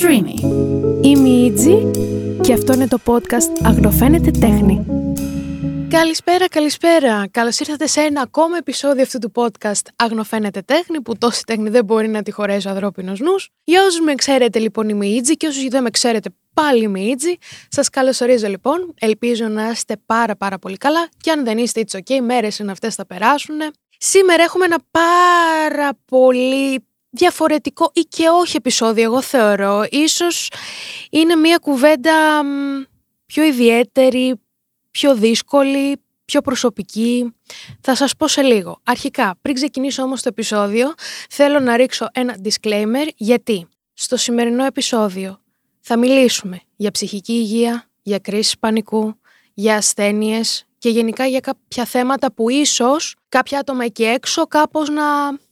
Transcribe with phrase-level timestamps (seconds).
[0.00, 0.40] Streamy.
[1.00, 1.90] Είμαι η Ιτζη
[2.40, 4.86] και αυτό είναι το podcast Αγνοφαίνεται Τέχνη.
[5.88, 7.28] Καλησπέρα, καλησπέρα.
[7.30, 11.84] Καλώς ήρθατε σε ένα ακόμα επεισόδιο αυτού του podcast Αγνοφαίνεται Τέχνη, που τόση τέχνη δεν
[11.84, 13.48] μπορεί να τη χωρέσει ο ανθρώπινος νους.
[13.64, 17.00] Για όσους με ξέρετε, λοιπόν, είμαι η Ιτζη και όσους δεν με ξέρετε, πάλι είμαι
[17.00, 17.34] η Ιτζη.
[17.68, 18.94] Σας καλωσορίζω, λοιπόν.
[19.00, 21.08] Ελπίζω να είστε πάρα, πάρα πολύ καλά.
[21.16, 23.56] Και αν δεν είστε, it's ok, μέρες είναι αυτές θα περάσουν.
[23.98, 26.85] Σήμερα έχουμε ένα πάρα πολύ
[27.16, 29.86] διαφορετικό ή και όχι επεισόδιο, εγώ θεωρώ.
[29.90, 30.50] Ίσως
[31.10, 32.42] είναι μια κουβέντα
[33.26, 34.34] πιο ιδιαίτερη,
[34.90, 37.34] πιο δύσκολη, πιο προσωπική.
[37.80, 38.80] Θα σας πω σε λίγο.
[38.82, 40.94] Αρχικά, πριν ξεκινήσω όμως το επεισόδιο,
[41.30, 45.40] θέλω να ρίξω ένα disclaimer, γιατί; Στο σημερινό επεισόδιο
[45.80, 49.20] θα μιλήσουμε για ψυχική υγεία, για κρίση πανικού,
[49.54, 55.02] για ασθένειες και γενικά για κάποια θέματα που ίσως κάποια άτομα εκεί έξω κάπως να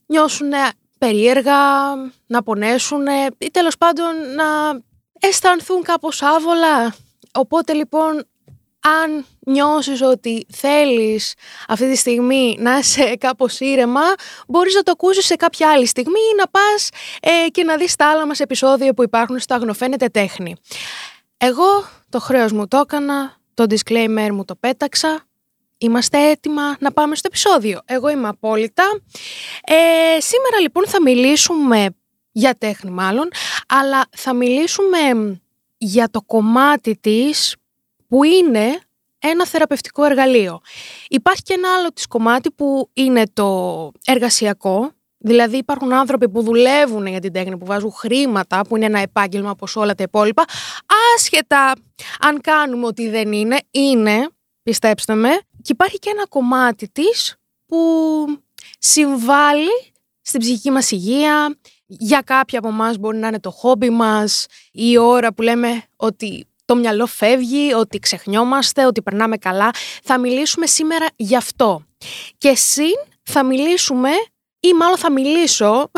[0.05, 0.51] νιώσουν
[0.97, 1.59] περίεργα,
[2.25, 3.05] να πονέσουν
[3.37, 4.79] ή τέλος πάντων να
[5.19, 6.95] αισθανθούν κάπως άβολα.
[7.33, 8.23] Οπότε λοιπόν
[9.03, 11.33] αν νιώσεις ότι θέλεις
[11.67, 14.01] αυτή τη στιγμή να είσαι κάπως ήρεμα,
[14.47, 16.89] μπορείς να το ακούσεις σε κάποια άλλη στιγμή ή να πας
[17.21, 20.55] ε, και να δεις τα άλλα μας επεισόδια που υπάρχουν στο Αγνοφαίνεται Τέχνη.
[21.37, 25.25] Εγώ το χρέος μου το έκανα, το disclaimer μου το πέταξα,
[25.77, 27.79] Είμαστε έτοιμα να πάμε στο επεισόδιο.
[27.85, 28.83] Εγώ είμαι απόλυτα.
[29.63, 31.87] Ε, σήμερα λοιπόν θα μιλήσουμε
[32.31, 33.29] για τέχνη μάλλον,
[33.67, 34.97] αλλά θα μιλήσουμε
[35.77, 37.55] για το κομμάτι της
[38.07, 38.79] που είναι
[39.19, 40.59] ένα θεραπευτικό εργαλείο.
[41.07, 47.05] Υπάρχει και ένα άλλο της κομμάτι που είναι το εργασιακό, δηλαδή υπάρχουν άνθρωποι που δουλεύουν
[47.05, 50.43] για την τέχνη, που βάζουν χρήματα, που είναι ένα επάγγελμα όπως όλα τα υπόλοιπα,
[51.15, 51.73] άσχετα
[52.19, 54.29] αν κάνουμε ότι δεν είναι, είναι,
[54.63, 57.35] πιστέψτε με, και υπάρχει και ένα κομμάτι της
[57.65, 57.77] που
[58.79, 61.57] συμβάλλει στην ψυχική μας υγεία.
[61.85, 66.47] Για κάποια από εμάς μπορεί να είναι το χόμπι μας, η ώρα που λέμε ότι
[66.65, 69.71] το μυαλό φεύγει, ότι ξεχνιόμαστε, ότι περνάμε καλά.
[70.03, 71.85] Θα μιλήσουμε σήμερα γι' αυτό.
[72.37, 74.09] Και συν θα μιλήσουμε
[74.59, 75.91] ή μάλλον θα μιλήσω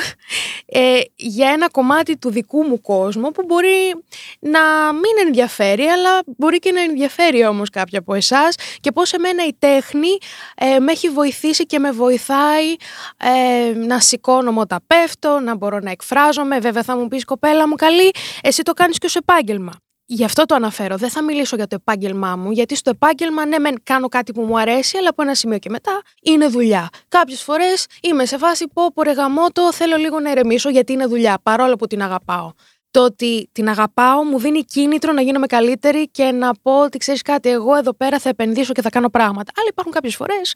[0.69, 3.95] ε, για ένα κομμάτι του δικού μου κόσμου που μπορεί
[4.39, 4.59] να
[4.94, 9.53] μην ενδιαφέρει αλλά μπορεί και να ενδιαφέρει όμως κάποια από εσάς και πώς εμένα η
[9.59, 10.17] τέχνη
[10.55, 12.75] ε, με έχει βοηθήσει και με βοηθάει
[13.17, 16.59] ε, να σηκώνομαι όταν πέφτω, να μπορώ να εκφράζομαι.
[16.59, 18.11] Βέβαια θα μου πεις κοπέλα μου καλή,
[18.41, 19.72] εσύ το κάνεις και ως επάγγελμα.
[20.09, 20.97] Γι' αυτό το αναφέρω.
[20.97, 24.41] Δεν θα μιλήσω για το επάγγελμά μου, γιατί στο επάγγελμα, ναι, μεν κάνω κάτι που
[24.41, 26.90] μου αρέσει, αλλά από ένα σημείο και μετά είναι δουλειά.
[27.07, 31.06] Κάποιες φορές είμαι σε φάση πω, πω ρε γαμώτο, θέλω λίγο να ερεμήσω γιατί είναι
[31.06, 32.51] δουλειά, παρόλο που την αγαπάω.
[32.91, 37.22] Το ότι την αγαπάω μου δίνει κίνητρο να γίνομαι καλύτερη και να πω ότι ξέρεις
[37.22, 39.51] κάτι, εγώ εδώ πέρα θα επενδύσω και θα κάνω πράγματα.
[39.57, 40.56] Αλλά υπάρχουν κάποιες φορές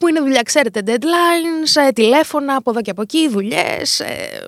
[0.00, 4.40] που είναι δουλειά, ξέρετε, deadlines, ε, τηλέφωνα από εδώ και από εκεί, δουλειές, ε,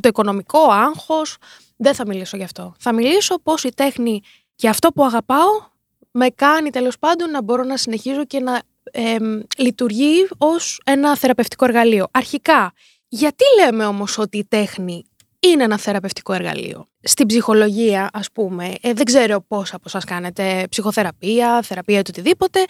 [0.00, 1.36] το οικονομικό άγχος.
[1.76, 2.74] Δεν θα μιλήσω γι' αυτό.
[2.78, 4.20] Θα μιλήσω πώς η τέχνη
[4.54, 5.72] και αυτό που αγαπάω
[6.10, 9.16] με κάνει τέλος πάντων να μπορώ να συνεχίζω και να ε,
[9.56, 12.06] λειτουργεί ως ένα θεραπευτικό εργαλείο.
[12.10, 12.72] Αρχικά,
[13.08, 15.04] γιατί λέμε όμως ότι η τέχνη
[15.40, 20.66] είναι ένα θεραπευτικό εργαλείο; Στην ψυχολογία, ας πούμε, ε, δεν ξέρω πώς από σας κάνετε
[20.70, 22.64] ψυχοθεραπεία, θεραπεία ή οτιδήποτε,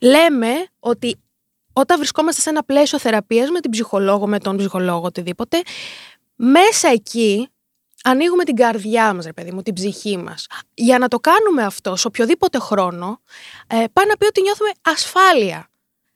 [0.00, 0.48] λέμε
[0.78, 1.16] ότι
[1.72, 5.62] όταν βρισκόμαστε σε ένα πλαίσιο θεραπείας με την ψυχολόγο, με τον ψυχολόγο, οτιδήποτε,
[6.34, 7.48] μέσα εκεί
[8.04, 10.46] ανοίγουμε την καρδιά μας, ρε παιδί μου, την ψυχή μας.
[10.74, 13.20] Για να το κάνουμε αυτό σε οποιοδήποτε χρόνο,
[13.66, 15.68] ε, πάει να πει ότι νιώθουμε ασφάλεια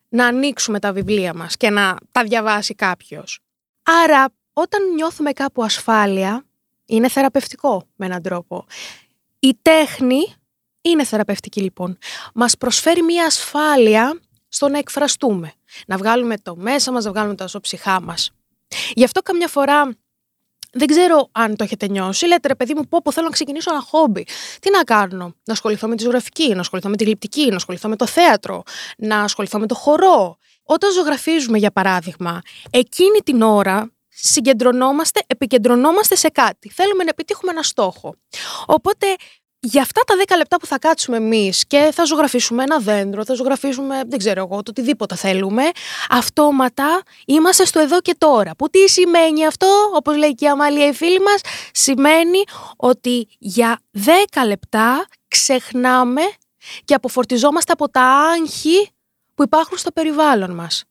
[0.08, 3.40] να ανοίξουμε τα βιβλία μας και να τα διαβάσει κάποιος.
[3.82, 6.44] Άρα, όταν νιώθουμε κάπου ασφάλεια,
[6.86, 8.66] είναι θεραπευτικό με έναν τρόπο.
[9.38, 10.34] Η τέχνη
[10.80, 11.98] είναι θεραπευτική λοιπόν.
[12.34, 15.52] Μας προσφέρει μια ασφάλεια στο να εκφραστούμε.
[15.86, 18.30] Να βγάλουμε το μέσα μας, να βγάλουμε τα ψυχά μας.
[18.94, 19.96] Γι' αυτό καμιά φορά
[20.78, 22.26] δεν ξέρω αν το έχετε νιώσει.
[22.26, 24.26] Λέτε ρε παιδί μου, πω, πω θέλω να ξεκινήσω ένα χόμπι.
[24.60, 27.88] Τι να κάνω, να ασχοληθώ με τη ζωγραφική, να ασχοληθώ με τη γλυπτική, να ασχοληθώ
[27.88, 28.62] με το θέατρο,
[28.98, 30.38] να ασχοληθώ με το χορό.
[30.62, 32.40] Όταν ζωγραφίζουμε, για παράδειγμα,
[32.70, 36.70] εκείνη την ώρα συγκεντρωνόμαστε, επικεντρωνόμαστε σε κάτι.
[36.70, 38.14] Θέλουμε να επιτύχουμε ένα στόχο.
[38.66, 39.06] Οπότε
[39.60, 43.34] για αυτά τα 10 λεπτά που θα κάτσουμε εμείς και θα ζωγραφίσουμε ένα δέντρο, θα
[43.34, 45.62] ζωγραφίσουμε, δεν ξέρω εγώ, το οτιδήποτε θέλουμε,
[46.10, 48.54] αυτόματα είμαστε στο εδώ και τώρα.
[48.58, 51.40] Που τι σημαίνει αυτό, όπως λέει και η Αμάλια η φίλη μας,
[51.72, 52.42] σημαίνει
[52.76, 54.00] ότι για 10
[54.46, 56.22] λεπτά ξεχνάμε
[56.84, 58.90] και αποφορτιζόμαστε από τα άγχη
[59.34, 60.84] που υπάρχουν στο περιβάλλον μας.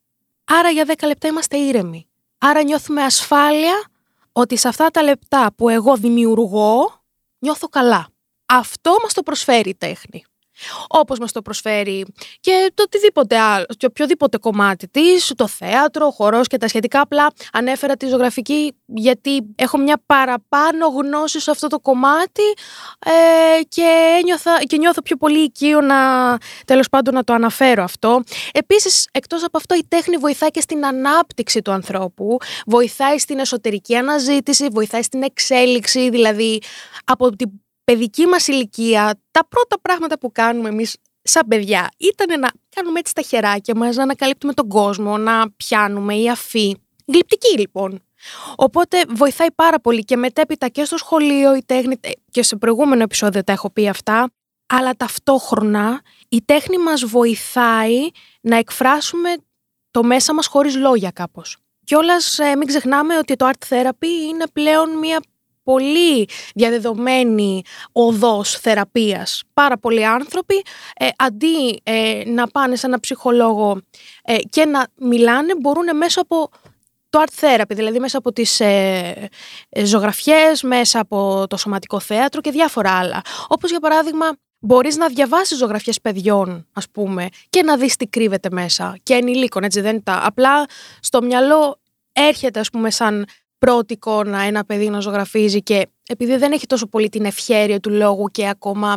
[0.43, 2.07] Άρα για 10 λεπτά είμαστε ήρεμοι.
[2.37, 3.83] Άρα νιώθουμε ασφάλεια
[4.31, 7.01] ότι σε αυτά τα λεπτά που εγώ δημιουργώ,
[7.39, 8.07] νιώθω καλά.
[8.47, 10.23] Αυτό μας το προσφέρει η τέχνη.
[10.88, 12.05] Όπως μας το προσφέρει
[12.39, 17.01] και το οτιδήποτε άλλο, και οποιοδήποτε κομμάτι της, το θέατρο, ο χορός και τα σχετικά.
[17.01, 22.44] Απλά ανέφερα τη ζωγραφική γιατί έχω μια παραπάνω γνώση σε αυτό το κομμάτι
[22.99, 25.95] ε, και, ένιωθα, και νιώθω πιο πολύ οικείο να
[26.65, 28.23] τέλος πάντων να το αναφέρω αυτό.
[28.51, 33.95] Επίσης, εκτός από αυτό, η τέχνη βοηθάει και στην ανάπτυξη του ανθρώπου, βοηθάει στην εσωτερική
[33.95, 36.61] αναζήτηση, βοηθάει στην εξέλιξη, δηλαδή
[37.05, 37.50] από την
[37.92, 43.13] παιδική μας ηλικία, τα πρώτα πράγματα που κάνουμε εμείς σαν παιδιά ήταν να κάνουμε έτσι
[43.13, 46.75] τα χεράκια μας, να ανακαλύπτουμε τον κόσμο, να πιάνουμε η αφή.
[47.06, 48.01] Γλυπτική λοιπόν.
[48.56, 52.00] Οπότε βοηθάει πάρα πολύ και μετέπειτα και στο σχολείο η τέχνη,
[52.31, 54.30] και σε προηγούμενο επεισόδιο τα έχω πει αυτά,
[54.68, 58.07] αλλά ταυτόχρονα η τέχνη μας βοηθάει
[58.42, 59.30] να εκφράσουμε
[59.92, 61.57] το μέσα μας χωρίς λόγια κάπως.
[61.84, 65.19] Κιόλας ε, μην ξεχνάμε ότι το art therapy είναι πλέον μια
[65.73, 67.61] πολύ διαδεδομένη
[67.91, 69.43] οδός θεραπείας.
[69.53, 70.63] Πάρα πολλοί άνθρωποι
[70.97, 73.81] ε, αντί ε, να πάνε σε ένα ψυχολόγο
[74.23, 76.49] ε, και να μιλάνε μπορούν μέσα από
[77.09, 79.29] το art therapy, δηλαδή μέσα από τις ε,
[79.83, 83.21] ζωγραφιές, μέσα από το σωματικό θέατρο και διάφορα άλλα.
[83.47, 84.25] Όπως για παράδειγμα
[84.59, 89.63] μπορείς να διαβάσεις ζωγραφιές παιδιών ας πούμε και να δεις τι κρύβεται μέσα και ενηλίκων
[89.63, 90.65] έτσι δεν τα απλά
[90.99, 91.79] στο μυαλό
[92.11, 93.25] έρχεται ας πούμε σαν
[93.59, 97.89] πρώτη εικόνα ένα παιδί να ζωγραφίζει και επειδή δεν έχει τόσο πολύ την ευχέρεια του
[97.89, 98.95] λόγου και ακόμα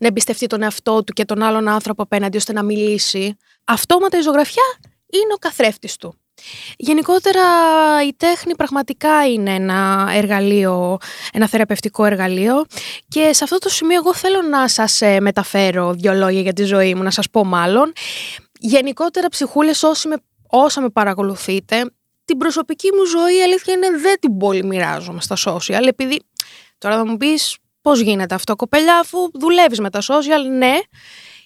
[0.00, 4.20] να εμπιστευτεί τον εαυτό του και τον άλλον άνθρωπο απέναντι ώστε να μιλήσει, αυτόματα η
[4.20, 4.64] ζωγραφιά
[5.06, 6.16] είναι ο καθρέφτης του.
[6.76, 7.42] Γενικότερα
[8.06, 10.98] η τέχνη πραγματικά είναι ένα εργαλείο,
[11.32, 12.64] ένα θεραπευτικό εργαλείο
[13.08, 16.64] και σε αυτό το σημείο εγώ θέλω να σας ε, μεταφέρω δύο λόγια για τη
[16.64, 17.92] ζωή μου, να σας πω μάλλον.
[18.58, 20.16] Γενικότερα ψυχούλες όσοι με,
[20.46, 21.90] όσα με παρακολουθείτε
[22.24, 26.22] την προσωπική μου ζωή η αλήθεια είναι δεν την πολύ μοιράζομαι στα social επειδή
[26.78, 30.78] τώρα θα μου πεις πώς γίνεται αυτό κοπελιά αφού δουλεύεις με τα social ναι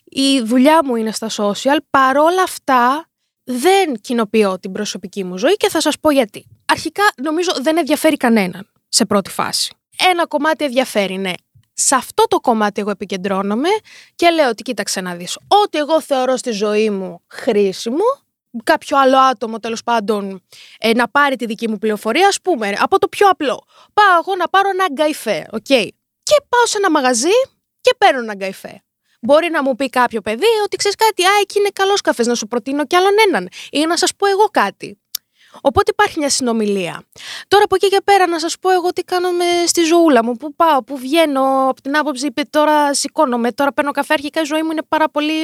[0.05, 3.09] η δουλειά μου είναι στα social παρόλα αυτά
[3.45, 6.47] δεν κοινοποιώ την προσωπική μου ζωή και θα σας πω γιατί.
[6.67, 9.75] Αρχικά νομίζω δεν ενδιαφέρει κανέναν σε πρώτη φάση.
[10.11, 11.33] Ένα κομμάτι ενδιαφέρει, ναι.
[11.73, 13.69] Σε αυτό το κομμάτι εγώ επικεντρώνομαι
[14.15, 15.39] και λέω ότι κοίταξε να δεις.
[15.49, 18.05] Ό,τι εγώ θεωρώ στη ζωή μου χρήσιμο,
[18.65, 20.43] κάποιο άλλο άτομο τέλος πάντων
[20.79, 23.65] ε, να πάρει τη δική μου πληροφορία, ας πούμε, από το πιο απλό.
[23.93, 25.67] Πάω εγώ να πάρω ένα γκαϊφέ, οκ.
[26.23, 27.37] Και πάω σε ένα μαγαζί
[27.81, 28.81] και παίρνω ένα γκαϊφέ.
[29.21, 32.35] Μπορεί να μου πει κάποιο παιδί ότι ξέρεις κάτι, Α, εκεί είναι καλός καφές, να
[32.35, 33.49] σου προτείνω κι άλλον έναν.
[33.71, 35.01] Ή να σας πω εγώ κάτι.
[35.61, 37.03] Οπότε υπάρχει μια συνομιλία.
[37.49, 40.35] Τώρα από εκεί και πέρα να σας πω εγώ τι κάνω με στη ζωούλα μου,
[40.37, 44.63] που πάω, που βγαίνω από την άποψη, τώρα σηκώνομαι, τώρα παίρνω καφέ, αρχικά η ζωή
[44.63, 45.41] μου είναι πάρα πολύ...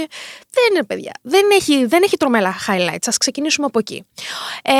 [0.51, 4.05] Δεν είναι παιδιά, δεν έχει, δεν έχει τρομέλα highlights, ας ξεκινήσουμε από εκεί.
[4.63, 4.73] Ε,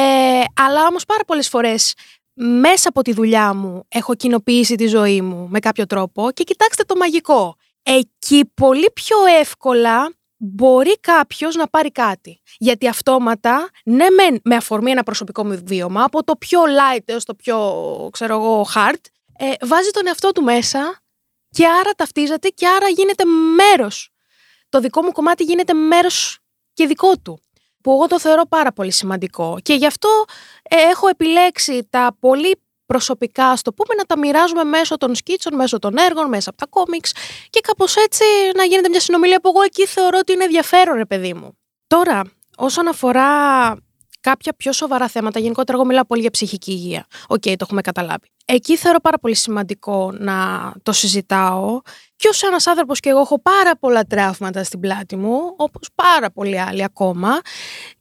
[0.55, 1.95] αλλά όμως πάρα πολλές φορές
[2.35, 6.85] μέσα από τη δουλειά μου έχω κοινοποιήσει τη ζωή μου με κάποιο τρόπο και κοιτάξτε
[6.85, 7.57] το μαγικό.
[7.83, 10.13] Εκεί πολύ πιο εύκολα
[10.45, 12.41] μπορεί κάποιος να πάρει κάτι.
[12.59, 17.25] Γιατί αυτόματα, ναι, με, με αφορμή ένα προσωπικό μου βίωμα, από το πιο light έως
[17.25, 17.59] το πιο,
[18.13, 19.01] ξέρω εγώ, hard,
[19.39, 21.03] ε, βάζει τον εαυτό του μέσα
[21.51, 23.25] και άρα ταυτίζεται και άρα γίνεται
[23.57, 24.11] μέρος.
[24.69, 26.39] Το δικό μου κομμάτι γίνεται μέρος
[26.73, 27.41] και δικό του.
[27.83, 29.59] Που εγώ το θεωρώ πάρα πολύ σημαντικό.
[29.63, 30.25] Και γι' αυτό
[30.63, 32.63] ε, έχω επιλέξει τα πολύ
[32.93, 36.59] προσωπικά, ας το πούμε, να τα μοιράζουμε μέσω των σκίτσων, μέσω των έργων, μέσα από
[36.59, 37.13] τα κόμιξ
[37.51, 38.25] και κάπως έτσι
[38.55, 41.59] να γίνεται μια συνομιλία που εγώ εκεί θεωρώ ότι είναι ενδιαφέρον, ρε παιδί μου.
[41.87, 42.23] Τώρα,
[42.57, 43.31] όσον αφορά
[44.23, 47.07] κάποια πιο σοβαρά θέματα, γενικότερα εγώ μιλάω πολύ για ψυχική υγεία.
[47.29, 48.27] Οκ, το έχουμε καταλάβει.
[48.45, 50.37] Εκεί θεωρώ πάρα πολύ σημαντικό να
[50.83, 51.81] το συζητάω.
[52.17, 56.31] Και ως ένας άνθρωπος και εγώ έχω πάρα πολλά τραύματα στην πλάτη μου, όπως πάρα
[56.31, 57.41] πολλοί άλλοι ακόμα.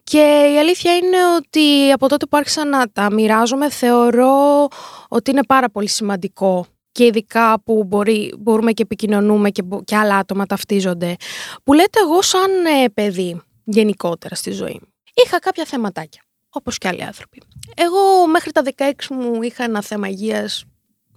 [0.04, 4.68] Και η αλήθεια είναι ότι από τότε που άρχισα να τα μοιράζομαι, θεωρώ
[5.08, 10.16] ότι είναι πάρα πολύ σημαντικό και ειδικά που μπορεί, μπορούμε και επικοινωνούμε και, και άλλα
[10.16, 11.16] άτομα ταυτίζονται.
[11.64, 14.88] Που λέτε εγώ σαν ε, παιδί γενικότερα στη ζωή μου.
[15.14, 17.42] Είχα κάποια θεματάκια, όπως και άλλοι άνθρωποι.
[17.76, 20.66] Εγώ μέχρι τα 16 μου είχα ένα θέμα υγείας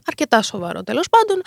[0.06, 1.42] αρκετά σοβαρό τέλος πάντων,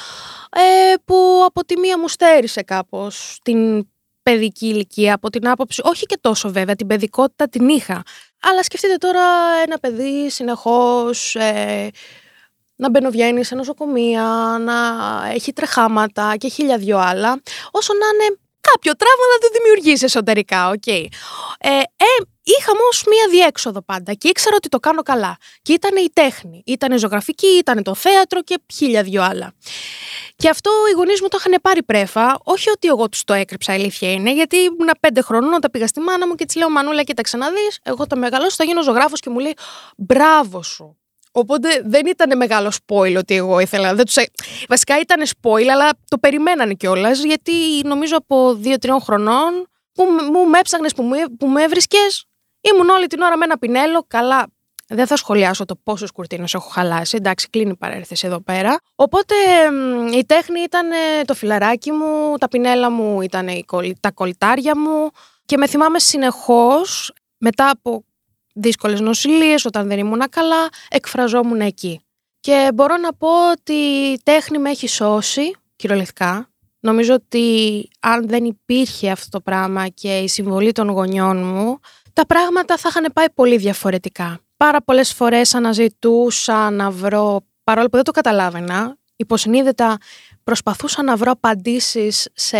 [0.50, 3.88] ε, που από τη μία μου στέρησε κάπως την
[4.24, 8.04] παιδική ηλικία από την άποψη, όχι και τόσο βέβαια, την παιδικότητα την είχα.
[8.42, 9.22] Αλλά σκεφτείτε τώρα
[9.66, 11.90] ένα παιδί συνεχώς ε,
[12.76, 14.74] να μπαινοβγαίνει σε νοσοκομεία, να
[15.34, 18.38] έχει τρεχάματα και χίλια δυο άλλα, όσο να είναι
[18.72, 20.82] κάποιο τραύμα να το δημιουργήσει εσωτερικά, OK.
[20.86, 21.06] Okay.
[21.60, 25.38] Ε, ε, είχα όμως μία διέξοδο πάντα και ήξερα ότι το κάνω καλά.
[25.62, 29.54] Και ήταν η τέχνη, ήταν η ζωγραφική, ήταν το θέατρο και χίλια δυο άλλα.
[30.36, 32.38] Και αυτό οι γονείς μου το είχαν πάρει πρέφα.
[32.44, 36.00] Όχι ότι εγώ τους το έκρυψα, αλήθεια είναι, γιατί ήμουν πέντε χρονών όταν πήγα στη
[36.00, 37.80] μάνα μου και της λέω Μανούλα, κοίταξε να δεις.
[37.84, 39.54] Εγώ το μεγαλώσω, θα γίνω ζωγράφος και μου λέει
[39.98, 40.98] Μπράβο σου.
[41.40, 43.96] Οπότε δεν ήταν μεγάλο spoil ότι εγώ ήθελα.
[43.96, 44.16] Δεν τους...
[44.68, 47.52] Βασικά ήταν spoil, αλλά το περιμένανε κιόλας, γιατί
[47.84, 52.26] νομίζω από 2-3 χρονών που μου με έψαχνες, που, που με έβρισκες,
[52.62, 54.06] ήμουν όλη την ώρα με ένα πινέλο.
[54.08, 54.48] Καλά,
[54.88, 57.16] δεν θα σχολιάσω το πόσο κουρτίνε έχω χαλάσει.
[57.18, 58.80] Εντάξει, κλείνει η παρένθεση εδώ πέρα.
[58.96, 59.36] Οπότε
[60.14, 60.90] η τέχνη ήταν
[61.26, 63.48] το φιλαράκι μου, τα πινέλα μου ήταν
[64.00, 65.10] τα κολυτάρια μου.
[65.46, 68.04] Και με θυμάμαι συνεχώς μετά από
[68.58, 72.02] δύσκολες νοσηλίες, όταν δεν ήμουν καλά, εκφραζόμουν εκεί.
[72.40, 76.50] Και μπορώ να πω ότι η τέχνη με έχει σώσει, κυριολεκτικά.
[76.80, 81.80] Νομίζω ότι αν δεν υπήρχε αυτό το πράγμα και η συμβολή των γονιών μου,
[82.14, 84.40] τα πράγματα θα είχαν πάει πολύ διαφορετικά.
[84.58, 89.98] Πάρα πολλές φορές αναζητούσα να βρω, παρόλο που δεν το καταλάβαινα, υποσυνείδητα
[90.44, 92.58] προσπαθούσα να βρω απαντήσεις σε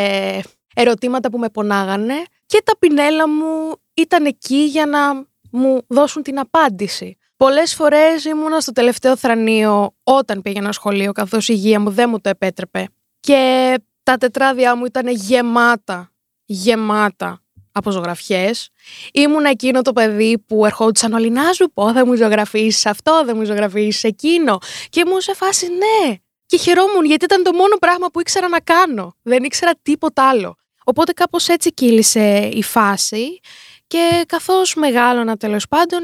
[0.76, 2.14] ερωτήματα που με πονάγανε
[2.46, 7.18] και τα πινέλα μου ήταν εκεί για να μου δώσουν την απάντηση.
[7.38, 12.20] Πολλές φορές ήμουνα στο τελευταίο θρανείο όταν πήγαινα σχολείο, καθώς η υγεία μου δεν μου
[12.22, 12.88] το επέτρεπε.
[13.20, 13.74] Και
[14.04, 16.12] τα τετράδια μου ήταν γεμάτα,
[16.46, 18.70] γεμάτα από ζωγραφιές.
[19.14, 23.38] Ήμουν εκείνο το παιδί που ερχόντουσαν όλοι να σου πω: Δεν μου ζωγραφίσεις αυτό, δεν
[23.38, 24.58] μου ζωγραφίσεις εκείνο.
[24.90, 26.16] Και μου σε φάση ναι.
[26.46, 29.16] Και χαιρόμουν γιατί ήταν το μόνο πράγμα που ήξερα να κάνω.
[29.22, 30.56] Δεν ήξερα τίποτα άλλο.
[30.90, 33.40] Οπότε κάπως έτσι κύλησε η φάση
[33.88, 36.00] και καθώς μεγάλωνα τέλος πάντων,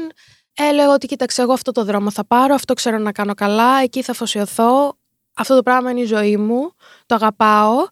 [0.54, 4.02] έλεγα ότι κοίταξε εγώ αυτό το δρόμο θα πάρω, αυτό ξέρω να κάνω καλά, εκεί
[4.02, 4.96] θα αφοσιωθώ,
[5.34, 6.72] αυτό το πράγμα είναι η ζωή μου,
[7.06, 7.86] το αγαπάω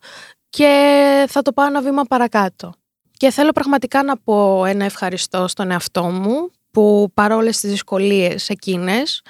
[0.48, 2.72] και θα το πάω ένα βήμα παρακάτω.
[3.12, 9.22] Και θέλω πραγματικά να πω ένα ευχαριστώ στον εαυτό μου που παρόλες τις δυσκολίες εκείνες,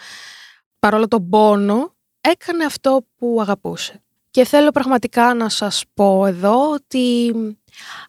[0.78, 4.02] παρόλο τον πόνο, έκανε αυτό που αγαπούσε.
[4.33, 7.33] Και θέλω πραγματικά να σας πω εδώ ότι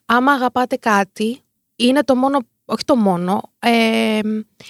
[0.05, 1.41] άμα αγαπάτε κάτι,
[1.75, 4.19] είναι το μόνο, όχι το μόνο, ε,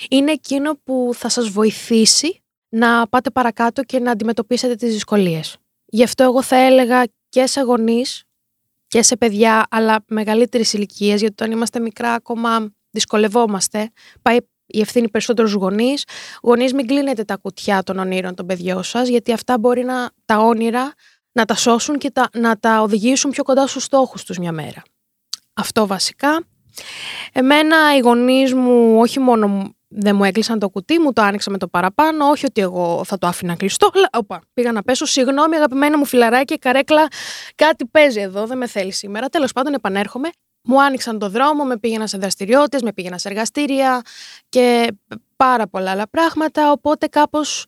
[0.10, 5.58] είναι εκείνο που θα σας βοηθήσει να πάτε παρακάτω και να αντιμετωπίσετε τις δυσκολίες.
[5.86, 8.24] Γι' αυτό εγώ θα έλεγα και σε γονείς
[8.88, 13.92] και σε παιδιά, αλλά μεγαλύτερης ηλικίας, γιατί όταν είμαστε μικρά ακόμα δυσκολευόμαστε.
[14.22, 16.04] Πάει η ευθύνη περισσότερου γονείς.
[16.44, 20.38] Γονείς, μην κλείνετε τα κουτιά των ονείρων των παιδιών σας, γιατί αυτά μπορεί να τα
[20.40, 20.94] όνειρα
[21.34, 24.82] να τα σώσουν και τα, να τα οδηγήσουν πιο κοντά στους στόχους τους μια μέρα.
[25.54, 26.44] Αυτό βασικά.
[27.34, 31.58] Εμένα οι γονείς μου όχι μόνο δεν μου έκλεισαν το κουτί, μου το άνοιξα με
[31.58, 32.30] το παραπάνω.
[32.30, 35.06] Όχι ότι εγώ θα το άφηνα κλειστό, αλλά οπα, πήγα να πέσω.
[35.06, 37.08] Συγγνώμη, αγαπημένα μου φιλαράκι, καρέκλα,
[37.56, 39.30] κάτι παίζει εδώ, δεν με θέλει σήμερα.
[39.30, 40.30] Τέλος πάντων, επανέρχομαι.
[40.64, 44.02] Μου άνοιξαν το δρόμο, με πήγαινα σε δραστηριότητες, με πήγαινα σε εργαστήρια
[44.50, 44.94] και
[45.36, 46.72] πάρα πολλά άλλα πράγματα.
[46.72, 47.66] Οπότε κάπως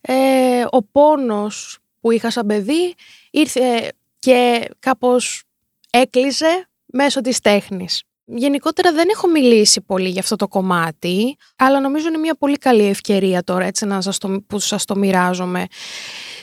[0.00, 2.94] ε, ο πόνος που είχα σαν παιδί
[3.30, 5.42] ήρθε και κάπως
[5.90, 8.02] έκλεισε μέσω της τέχνης.
[8.24, 12.84] Γενικότερα δεν έχω μιλήσει πολύ για αυτό το κομμάτι, αλλά νομίζω είναι μια πολύ καλή
[12.84, 15.66] ευκαιρία τώρα έτσι να σας το, που σας το μοιράζομαι.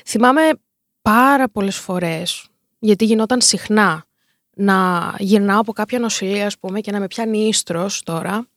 [0.05, 0.41] Θυμάμαι
[1.01, 2.47] πάρα πολλές φορές,
[2.79, 4.05] γιατί γινόταν συχνά,
[4.55, 8.47] να γυρνάω από κάποια νοσηλεία, ας πούμε, και να με πιάνει ίστρος τώρα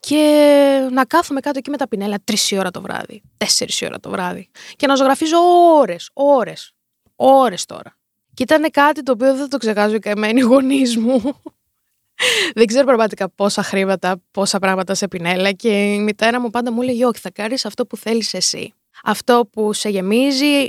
[0.00, 4.10] και να κάθομαι κάτω εκεί με τα πινέλα τρεις ώρα το βράδυ, τέσσερις ώρα το
[4.10, 5.36] βράδυ και να ζωγραφίζω
[5.78, 6.72] ώρες, ώρες,
[7.16, 7.96] ώρες τώρα.
[8.34, 11.22] Και ήταν κάτι το οποίο δεν θα το ξεχάσω οι καημένοι γονείς μου.
[12.54, 16.82] δεν ξέρω πραγματικά πόσα χρήματα, πόσα πράγματα σε πινέλα και η μητέρα μου πάντα μου
[16.82, 18.74] έλεγε όχι θα κάνεις αυτό που θέλεις εσύ.
[19.04, 20.68] Αυτό που σε γεμίζει,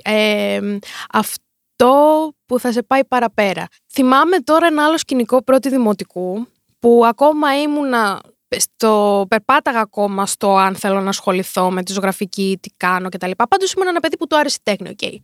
[1.12, 3.68] αυτό που θα σε πάει παραπέρα.
[3.94, 6.48] Θυμάμαι τώρα ένα άλλο σκηνικό πρώτη δημοτικού
[6.80, 8.22] που ακόμα ήμουνα
[8.56, 13.32] στο, περπάταγα ακόμα στο αν θέλω να ασχοληθώ με τη ζωγραφική, τι κάνω κτλ.
[13.50, 15.16] Πάντως ήμουν ένα παιδί που του άρεσε η τέχνη, okay.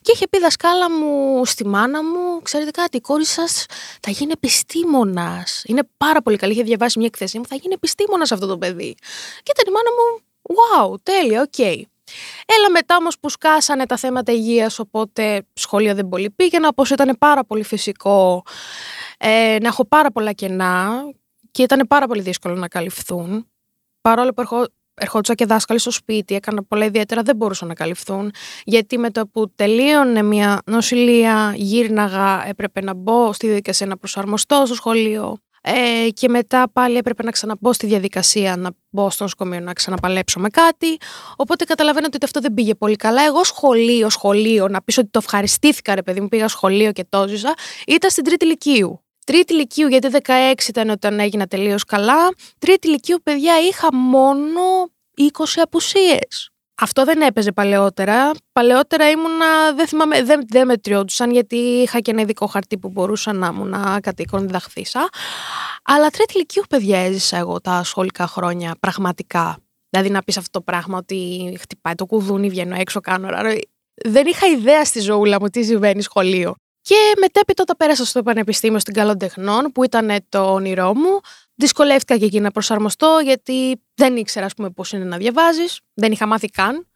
[0.00, 3.66] Και είχε πει δασκάλα μου στη μάνα μου, ξέρετε κάτι, η κόρη σας
[4.00, 5.62] θα γίνει επιστήμονας.
[5.66, 6.52] Είναι πάρα πολύ καλή.
[6.52, 8.94] Είχε διαβάσει μια εκθέση μου, θα γίνει επιστήμονας αυτό το παιδί.
[9.42, 11.52] Και ήταν η μάνα μου, wow, τέλεια, OK.
[11.56, 11.82] Okay.
[12.46, 17.16] Έλα μετά όμως που σκάσανε τα θέματα υγείας, οπότε σχολείο δεν πολύ πήγαινα, όπως ήταν
[17.18, 18.42] πάρα πολύ φυσικό
[19.18, 21.04] ε, να έχω πάρα πολλά κενά
[21.52, 23.46] και ήταν πάρα πολύ δύσκολο να καλυφθούν.
[24.00, 28.32] Παρόλο που ερχό, ερχόντουσαν και δάσκαλοι στο σπίτι, έκανα πολλά ιδιαίτερα, δεν μπορούσαν να καλυφθούν.
[28.64, 34.62] Γιατί με το που τελείωνε μια νοσηλεία, γύρναγα, έπρεπε να μπω στη διαδικασία να προσαρμοστώ
[34.66, 35.36] στο σχολείο.
[35.64, 40.40] Ε, και μετά πάλι έπρεπε να ξαναμπω στη διαδικασία να μπω στο νοσοκομείο να ξαναπαλέψω
[40.40, 40.96] με κάτι.
[41.36, 43.24] Οπότε καταλαβαίνετε ότι αυτό δεν πήγε πολύ καλά.
[43.24, 47.28] Εγώ σχολείο, σχολείο, να πεις ότι το ευχαριστήθηκα, ρε παιδί μου, πήγα σχολείο και το
[47.28, 47.54] ζήσα,
[47.86, 49.00] ήταν στην τρίτη ηλικίου.
[49.26, 52.34] Τρίτη ηλικίου, γιατί 16 ήταν όταν έγινα τελείως καλά.
[52.58, 54.60] Τρίτη ηλικίου, παιδιά, είχα μόνο
[55.16, 56.52] 20 απουσίες.
[56.74, 58.30] Αυτό δεν έπαιζε παλαιότερα.
[58.52, 63.32] Παλαιότερα ήμουνα, δεν θυμάμαι, δεν, δεν μετριόντουσαν γιατί είχα και ένα ειδικό χαρτί που μπορούσα
[63.32, 65.08] να ήμουν κατοίκον διδαχθήσα.
[65.82, 69.58] Αλλά τρίτη ηλικίου, παιδιά, έζησα εγώ τα σχολικά χρόνια πραγματικά.
[69.88, 73.28] Δηλαδή να πεις αυτό το πράγμα ότι χτυπάει το κουδούνι, βγαίνω έξω, κάνω
[74.04, 76.54] Δεν είχα ιδέα στη ζωούλα μου τι συμβαίνει σχολείο.
[76.82, 81.20] Και μετέπειτα όταν πέρασα στο Πανεπιστήμιο στην Καλών Τεχνών, που ήταν το όνειρό μου,
[81.54, 85.80] δυσκολεύτηκα και εκεί να προσαρμοστώ, γιατί δεν ήξερα, ας πούμε, πώς είναι να διαβάζεις.
[85.94, 86.86] Δεν είχα μάθει καν.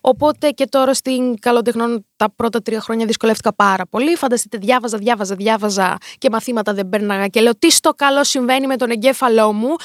[0.00, 4.16] Οπότε και τώρα στην Καλοτεχνών τα πρώτα τρία χρόνια δυσκολεύτηκα πάρα πολύ.
[4.16, 8.76] Φανταστείτε, διάβαζα, διάβαζα, διάβαζα και μαθήματα δεν πέρναγα και λέω τι στο καλό συμβαίνει με
[8.76, 9.76] τον εγκέφαλό μου.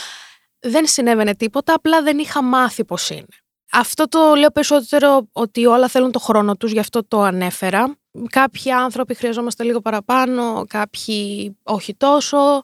[0.60, 3.26] Δεν συνέβαινε τίποτα, απλά δεν είχα μάθει πώς είναι.
[3.72, 7.98] Αυτό το λέω περισσότερο ότι όλα θέλουν το χρόνο τους, γι' αυτό το ανέφερα.
[8.30, 12.62] Κάποιοι άνθρωποι χρειαζόμαστε λίγο παραπάνω, κάποιοι όχι τόσο.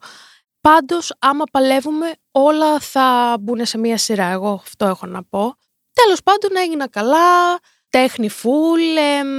[0.62, 4.26] Πάντως, άμα παλεύουμε, όλα θα μπουν σε μία σειρά.
[4.26, 5.56] Εγώ αυτό έχω να πω.
[5.94, 7.60] Τέλος πάντων έγινα καλά,
[7.98, 8.82] τέχνη φουλ,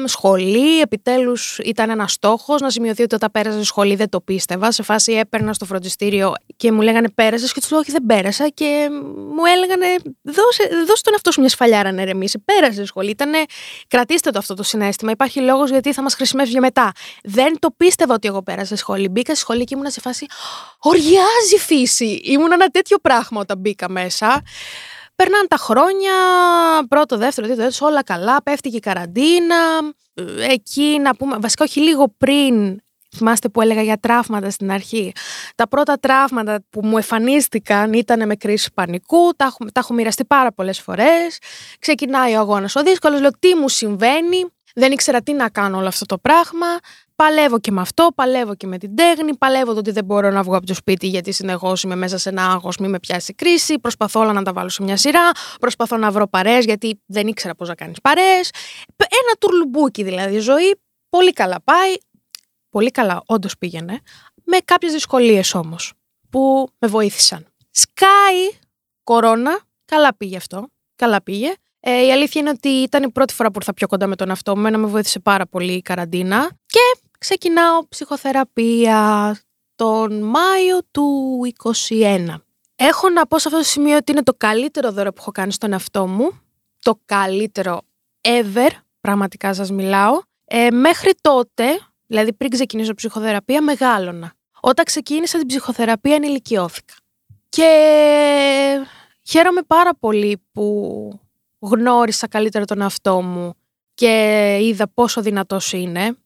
[0.04, 4.82] σχολή, επιτέλους ήταν ένας στόχος να σημειωθεί ότι όταν πέρασε σχολή δεν το πίστευα, σε
[4.82, 8.88] φάση έπαιρνα στο φροντιστήριο και μου λέγανε πέρασες και τους λέω όχι δεν πέρασα και
[9.34, 9.87] μου έλεγανε
[10.23, 13.44] δώσε, δώσε τον αυτό σου μια σφαλιάρα να ερεμήσει, πέρασε σχολή, Ήτανε,
[13.88, 16.92] κρατήστε το αυτό το συνέστημα, υπάρχει λόγος γιατί θα μας χρησιμεύσει για μετά.
[17.23, 20.26] Δεν το πίστευα ότι εγώ πέρασα σχολή, μπήκα στη σχολή και ήμουν σε φάση
[20.78, 24.42] οριάζει φύση, ήμουν ένα τέτοιο πράγμα όταν μπήκα μέσα.
[25.16, 26.12] Περνάνε τα χρόνια,
[26.88, 29.56] πρώτο, δεύτερο, τρίτο, τέταρτο, όλα καλά, πέφτει και η καραντίνα.
[30.49, 32.80] Εκεί να πούμε, βασικά όχι λίγο πριν,
[33.16, 35.12] θυμάστε που έλεγα για τραύματα στην αρχή.
[35.54, 40.25] Τα πρώτα τραύματα που μου εμφανίστηκαν ήταν με κρίση πανικού, τα έχω, τα έχω μοιραστεί
[40.25, 41.38] πάρα πολλές φορές.
[41.78, 44.44] Ξεκινάει ο αγώνας ο δύσκολος, λέω τι μου συμβαίνει,
[44.75, 46.66] δεν ήξερα τι να κάνω όλο αυτό το πράγμα.
[47.16, 50.42] Παλεύω και με αυτό, παλεύω και με την τέχνη, παλεύω το ότι δεν μπορώ να
[50.42, 53.78] βγω από το σπίτι γιατί συνεχώς είμαι μέσα σε ένα άγχος, μη με πιάσει κρίση.
[53.78, 55.30] Προσπαθώ όλα να τα βάλω σε μια σειρά.
[55.61, 58.40] Προσπαθώ να βρω παρέ γιατί δεν ήξερα πώς να κάνεις παρέ.
[58.97, 60.80] Ένα τουρλουμπούκι δηλαδή ζωή.
[61.09, 61.94] Πολύ καλά πάει.
[62.71, 64.00] Πολύ καλά, όντως πήγαινε.
[64.44, 65.92] Με κάποιες δυσκολίες όμως
[66.30, 67.47] που με βοήθησαν.
[67.71, 68.59] Σκάι,
[69.04, 69.61] κορώνα.
[69.85, 70.68] Καλά πήγε αυτό.
[70.97, 71.52] Καλά πήγε.
[71.80, 74.28] Ε, η αλήθεια είναι ότι ήταν η πρώτη φορά που ήρθα πιο κοντά με τον
[74.28, 74.61] εαυτό μου.
[74.61, 76.50] Εμένα με βοήθησε πάρα πολύ η καραντίνα.
[76.66, 79.37] Και ξεκινάω ψυχοθεραπεία
[79.75, 81.38] τον Μάιο του
[81.88, 82.35] 2021.
[82.76, 85.52] Έχω να πω σε αυτό το σημείο ότι είναι το καλύτερο δώρο που έχω κάνει
[85.52, 86.40] στον εαυτό μου.
[86.78, 87.81] Το καλύτερο
[88.21, 88.69] ever,
[89.00, 90.21] πραγματικά σας μιλάω.
[90.45, 91.64] Ε, μέχρι τότε,
[92.07, 94.33] δηλαδή πριν ξεκινήσω ψυχοθεραπεία, μεγάλωνα.
[94.60, 96.95] Όταν ξεκίνησα την ψυχοθεραπεία ενηλικιώθηκα.
[97.49, 97.69] Και
[99.23, 101.21] χαίρομαι πάρα πολύ που
[101.58, 103.54] γνώρισα καλύτερα τον εαυτό μου
[103.95, 106.17] και είδα πόσο δυνατός είναι.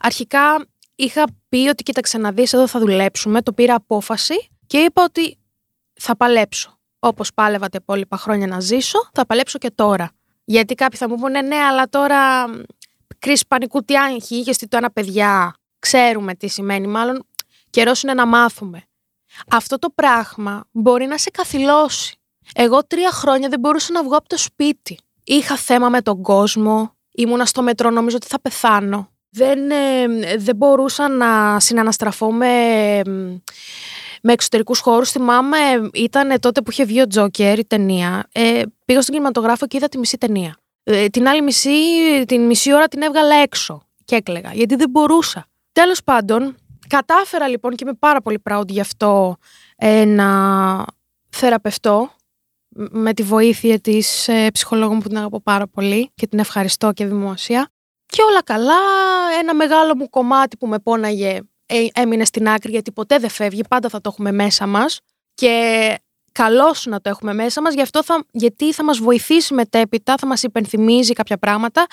[0.00, 5.02] Αρχικά είχα πει ότι κοίταξε να δεις εδώ θα δουλέψουμε, το πήρα απόφαση και είπα
[5.02, 5.38] ότι
[5.92, 6.78] θα παλέψω.
[6.98, 10.10] Όπως πάλευα τα υπόλοιπα χρόνια να ζήσω, θα παλέψω και τώρα.
[10.44, 12.44] Γιατί κάποιοι θα μου πούνε ναι, αλλά τώρα
[13.18, 15.54] κρίση πανικού τι άγχη είχε το ένα παιδιά.
[15.78, 17.26] Ξέρουμε τι σημαίνει, μάλλον
[17.70, 18.82] καιρός είναι να μάθουμε.
[19.50, 22.16] Αυτό το πράγμα μπορεί να σε καθυλώσει.
[22.54, 24.98] Εγώ τρία χρόνια δεν μπορούσα να βγω από το σπίτι.
[25.24, 26.94] Είχα θέμα με τον κόσμο.
[27.12, 29.10] Ήμουνα στο μετρό, νομίζω ότι θα πεθάνω.
[29.36, 33.00] Δεν, ε, δεν μπορούσα να συναναστραφώ με,
[34.22, 35.10] με εξωτερικούς χώρους.
[35.10, 35.56] Θυμάμαι,
[35.94, 38.28] ήταν τότε που είχε βγει ο Τζόκερ, η ταινία.
[38.32, 40.56] Ε, πήγα στον κινηματογράφο και είδα τη μισή ταινία.
[40.82, 41.70] Ε, την άλλη μισή,
[42.26, 45.46] την μισή ώρα την έβγαλα έξω και έκλεγα, γιατί δεν μπορούσα.
[45.72, 46.56] Τέλος πάντων,
[46.88, 49.36] κατάφερα λοιπόν και είμαι πάρα πολύ proud γι' αυτό
[49.76, 50.84] ε, να
[51.28, 52.10] θεραπευτώ
[52.90, 57.06] με τη βοήθεια της ε, ψυχολόγου που την αγαπώ πάρα πολύ και την ευχαριστώ και
[57.06, 57.70] δημόσια.
[58.16, 58.78] Και όλα καλά,
[59.40, 63.62] ένα μεγάλο μου κομμάτι που με πόναγε ε, έμεινε στην άκρη γιατί ποτέ δεν φεύγει,
[63.68, 65.00] πάντα θα το έχουμε μέσα μας
[65.34, 65.94] και
[66.32, 70.26] καλό να το έχουμε μέσα μας, γι αυτό θα, γιατί θα μας βοηθήσει μετέπειτα, θα
[70.26, 71.86] μας υπενθυμίζει κάποια πράγματα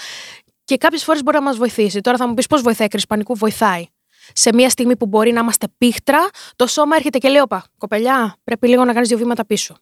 [0.63, 2.01] και κάποιες φορές μπορεί να μας βοηθήσει.
[2.01, 3.86] Τώρα θα μου πεις πώς βοηθάει, κρίση πανικού; Βοηθάει.
[4.33, 8.36] Σε μια στιγμή που μπορεί να είμαστε πίχτρα, το σώμα έρχεται και λέει: Όπα, κοπελιά,
[8.43, 9.75] πρέπει λίγο να κάνεις δύο βήματα πίσω.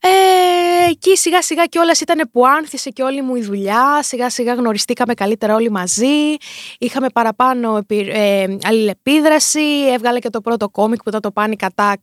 [0.00, 4.02] Ε, εκεί σιγά σιγά κιόλα ήταν που άνθησε και όλη μου η δουλειά.
[4.02, 6.36] Σιγά σιγά γνωριστήκαμε καλύτερα όλοι μαζί.
[6.78, 9.86] Είχαμε παραπάνω ε, αλληλεπίδραση.
[9.92, 11.94] Έβγαλε και το πρώτο κόμικ που ήταν το Panic Attack.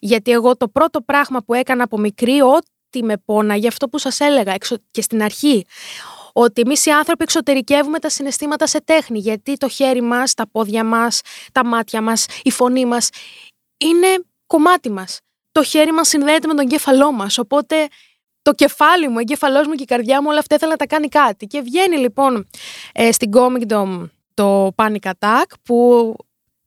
[0.00, 4.20] Γιατί εγώ το πρώτο πράγμα που έκανα από μικρή, ό,τι με πόναγε, αυτό που σας
[4.20, 4.54] έλεγα
[4.90, 5.66] και στην αρχή,
[6.32, 9.18] ότι εμείς οι άνθρωποι εξωτερικεύουμε τα συναισθήματα σε τέχνη.
[9.18, 11.20] Γιατί το χέρι μας, τα πόδια μας,
[11.52, 13.08] τα μάτια μας, η φωνή μας
[13.78, 15.18] είναι κομμάτι μας
[15.58, 17.38] το χέρι μας συνδέεται με τον κέφαλό μας.
[17.38, 17.88] Οπότε
[18.42, 20.86] το κεφάλι μου, ο εγκέφαλός μου και η καρδιά μου όλα αυτά ήθελα να τα
[20.86, 21.46] κάνει κάτι.
[21.46, 22.48] Και βγαίνει λοιπόν
[22.92, 26.14] ε, στην Comic Dome το Panic Attack που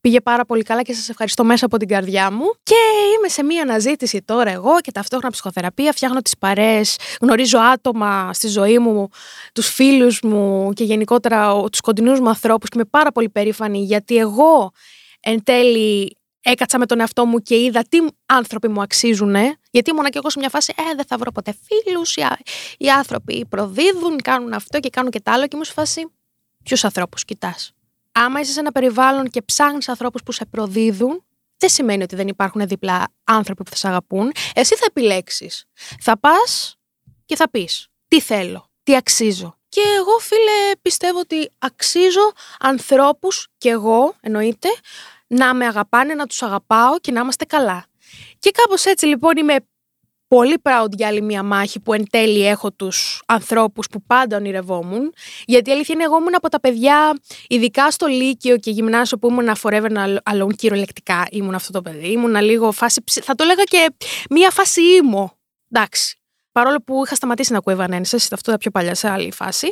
[0.02, 2.46] πήγε πάρα πολύ καλά και σας ευχαριστώ μέσα από την καρδιά μου.
[2.64, 2.76] Και
[3.18, 8.48] είμαι σε μία αναζήτηση τώρα εγώ και ταυτόχρονα ψυχοθεραπεία, φτιάχνω τις παρές, γνωρίζω άτομα στη
[8.48, 9.10] ζωή μου,
[9.54, 14.18] τους φίλους μου και γενικότερα τους κοντινούς μου ανθρώπους και είμαι πάρα πολύ περήφανη γιατί
[14.18, 14.72] εγώ
[15.20, 19.36] εν τέλει έκατσα με τον εαυτό μου και είδα τι άνθρωποι μου αξίζουν,
[19.72, 22.16] γιατί ήμουν και εγώ σε μια φάση, ε, δεν θα βρω ποτέ φίλους.
[22.16, 22.22] Οι,
[22.78, 25.42] οι άνθρωποι προδίδουν, κάνουν αυτό και κάνουν και τα άλλο.
[25.42, 26.12] Και ήμουν σε φάση,
[26.64, 27.74] ποιους ανθρώπους κοιτάς;
[28.12, 31.24] Άμα είσαι σε ένα περιβάλλον και ψάχνεις ανθρώπους που σε προδίδουν,
[31.58, 34.32] δεν σημαίνει ότι δεν υπάρχουν δίπλα άνθρωποι που θα σε αγαπούν.
[34.56, 35.66] Εσύ θα επιλέξεις.
[36.00, 36.76] Θα πας
[37.26, 39.56] και θα πεις τι θέλω, τι αξίζω.
[39.70, 44.70] Και εγώ, φίλε, πιστεύω ότι αξίζω ανθρώπους και εγώ, εννοείται,
[45.32, 47.86] να με αγαπάνε, να τους αγαπάω και να είμαστε καλά.
[48.40, 49.56] Και κάπως έτσι λοιπόν είμαι
[50.28, 55.14] πολύ proud για άλλη μια μάχη που εν τέλει έχω τους ανθρώπους που πάντα ονειρευόμουν.
[55.46, 59.30] Γιατί η αλήθεια είναι εγώ ήμουν από τα παιδιά, ειδικά στο Λύκειο και γυμνάσιο που
[59.30, 62.12] ήμουν forever alone κυριολεκτικά ήμουν αυτό το παιδί.
[62.12, 63.94] Ήμουν λίγο φάση, θα το λέγα και
[64.30, 65.38] μια φάση ήμω.
[65.70, 66.21] Εντάξει,
[66.52, 69.72] Παρόλο που είχα σταματήσει να ακούω Evanescence, αυτό ήταν πιο παλιά σε άλλη φάση.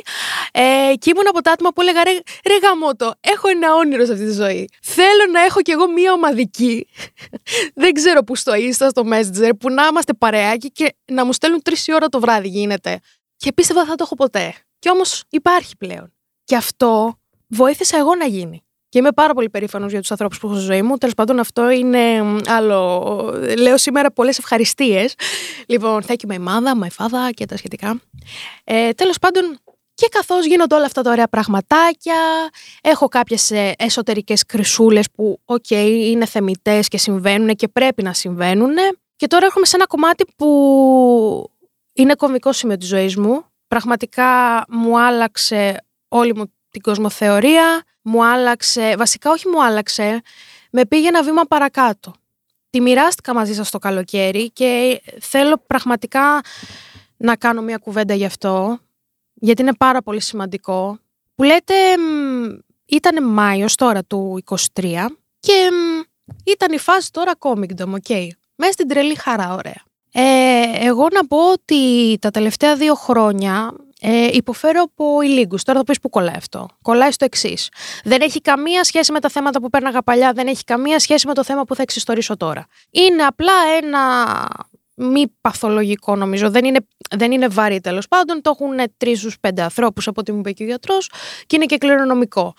[0.52, 2.10] Ε, και ήμουν από τα άτομα που έλεγα ρε,
[2.46, 4.68] ρε γαμότο, έχω ένα όνειρο σε αυτή τη ζωή.
[4.82, 6.86] Θέλω να έχω κι εγώ μία ομαδική.
[7.82, 11.62] Δεν ξέρω που στο Insta, στο Messenger, που να είμαστε παρεάκι και να μου στέλνουν
[11.62, 13.00] τρεις ώρα το βράδυ γίνεται.
[13.36, 14.54] Και πίστευα θα το έχω ποτέ.
[14.78, 16.12] Και όμως υπάρχει πλέον.
[16.44, 18.64] Και αυτό βοήθησα εγώ να γίνει.
[18.90, 20.96] Και είμαι πάρα πολύ περήφανος για τους ανθρώπους που έχω στη ζωή μου.
[20.96, 23.34] Τέλος πάντων, αυτό είναι άλλο.
[23.58, 25.14] Λέω σήμερα πολλές ευχαριστίες.
[25.66, 28.00] Λοιπόν, thank you my mother, my father και τα σχετικά.
[28.64, 29.58] Ε, Τέλος πάντων,
[29.94, 32.14] και καθώς γίνονται όλα αυτά τα ωραία πραγματάκια,
[32.80, 38.74] έχω κάποιες εσωτερικές κρισούλες που, οκ, είναι θεμιτές και συμβαίνουν και πρέπει να συμβαίνουν.
[39.16, 41.50] Και τώρα έρχομαι σε ένα κομμάτι που
[41.92, 43.44] είναι κομβικό σημείο της ζωής μου.
[43.68, 50.22] Πραγματικά μου άλλαξε όλη μου την κοσμοθεωρία, μου άλλαξε, βασικά όχι μου άλλαξε,
[50.70, 52.14] με πήγε ένα βήμα παρακάτω.
[52.70, 56.40] Τη μοιράστηκα μαζί σας το καλοκαίρι και θέλω πραγματικά
[57.16, 58.78] να κάνω μια κουβέντα γι' αυτό,
[59.34, 60.98] γιατί είναι πάρα πολύ σημαντικό.
[61.34, 61.74] Που λέτε,
[62.84, 65.06] ήταν Μάιος τώρα του 23
[65.40, 65.70] και
[66.44, 68.04] ήταν η φάση τώρα Comicdom, OK.
[68.08, 68.28] Okay.
[68.54, 69.82] Μέσα στην τρελή χαρά, ωραία.
[70.12, 75.56] Ε, εγώ να πω ότι τα τελευταία δύο χρόνια ε, υποφέρω από ιλίγγου.
[75.64, 76.68] Τώρα θα πεις που κολλάει αυτό.
[76.82, 77.68] Κολλάει στο εξής.
[78.04, 81.34] Δεν έχει καμία σχέση με τα θέματα που πέρναγα παλιά, δεν έχει καμία σχέση με
[81.34, 82.66] το θέμα που θα εξιστορήσω τώρα.
[82.90, 83.98] Είναι απλά ένα
[84.94, 86.50] μη παθολογικό νομίζω.
[86.50, 86.78] Δεν είναι,
[87.16, 88.42] δεν είναι βαρύ τέλος πάντων.
[88.42, 91.10] Το έχουν τρεις στους πέντε ανθρώπους από ό,τι μου είπε και ο γιατρός
[91.46, 92.54] και είναι και κληρονομικό.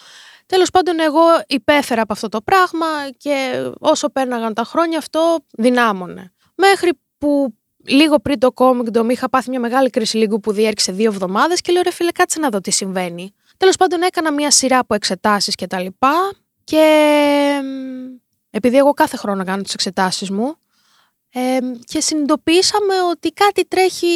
[0.46, 2.88] Τέλος πάντων, εγώ υπέφερα από αυτό το πράγμα
[3.18, 6.34] και όσο πέρναγαν τα χρόνια αυτό δυνάμωνε.
[6.56, 7.54] Μέχρι που
[7.86, 11.72] λίγο πριν το Comic είχα πάθει μια μεγάλη κρίση λίγου που διέρχησε δύο εβδομάδες και
[11.72, 13.34] λέω ρε φίλε, κάτσε να δω τι συμβαίνει.
[13.58, 16.34] Τέλος πάντων, έκανα μια σειρά από εξετάσεις και τα λοιπά.
[16.64, 17.60] Και
[18.50, 20.56] επειδή εγώ κάθε χρόνο κάνω τις εξετάσεις μου,
[21.30, 24.08] ε, και συνειδητοποίησαμε ότι κάτι τρέχει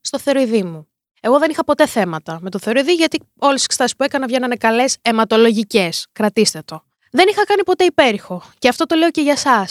[0.00, 0.88] στο θεροειδή μου.
[1.20, 4.56] Εγώ δεν είχα ποτέ θέματα με το θεροειδή, γιατί όλες τις εξετάσεις που έκανα βγαίνανε
[4.56, 6.06] καλές αιματολογικές.
[6.12, 6.84] Κρατήστε το.
[7.10, 8.42] Δεν είχα κάνει ποτέ υπέρηχο.
[8.58, 9.66] Και αυτό το λέω και για εσά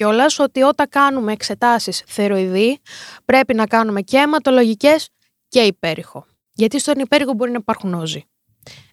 [0.00, 2.78] κιόλας ότι όταν κάνουμε εξετάσεις θεροειδή
[3.24, 5.08] πρέπει να κάνουμε και αιματολογικές
[5.48, 6.26] και υπέρηχο.
[6.52, 8.24] Γιατί στον υπέρηχο μπορεί να υπάρχουν όζοι.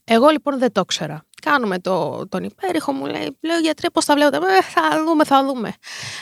[0.03, 1.25] Εγώ λοιπόν δεν το ήξερα.
[1.41, 5.45] Κάνουμε το, τον υπέρηχο, μου λέει, λέω γιατρέ πώς τα βλέπετε, ε, θα δούμε, θα
[5.45, 5.73] δούμε.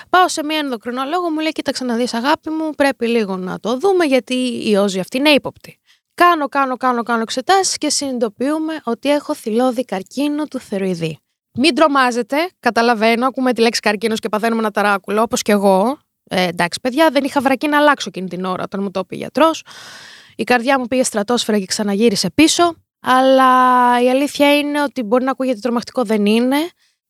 [0.10, 3.78] Πάω σε μία ενδοκρινολόγο, μου λέει, κοίταξε να δεις αγάπη μου, πρέπει λίγο να το
[3.78, 5.80] δούμε γιατί η όζη αυτή είναι ύποπτη.
[6.14, 11.20] Κάνω, κάνω, κάνω, κάνω εξετάσεις και συνειδητοποιούμε ότι έχω θηλώδη καρκίνο του θεροειδή.
[11.58, 15.98] Μην τρομάζετε, καταλαβαίνω, ακούμε τη λέξη καρκίνος και παθαίνουμε ένα ταράκουλο, όπως και εγώ.
[16.24, 19.16] Ε, εντάξει, παιδιά, δεν είχα βρακεί να αλλάξω εκείνη την ώρα όταν μου το είπε
[19.16, 19.64] ο γιατρός.
[20.36, 22.76] Η καρδιά μου πήγε στρατόσφαιρα και ξαναγύρισε πίσω.
[23.00, 23.54] Αλλά
[24.04, 26.58] η αλήθεια είναι ότι μπορεί να ακούγεται τρομακτικό, δεν είναι.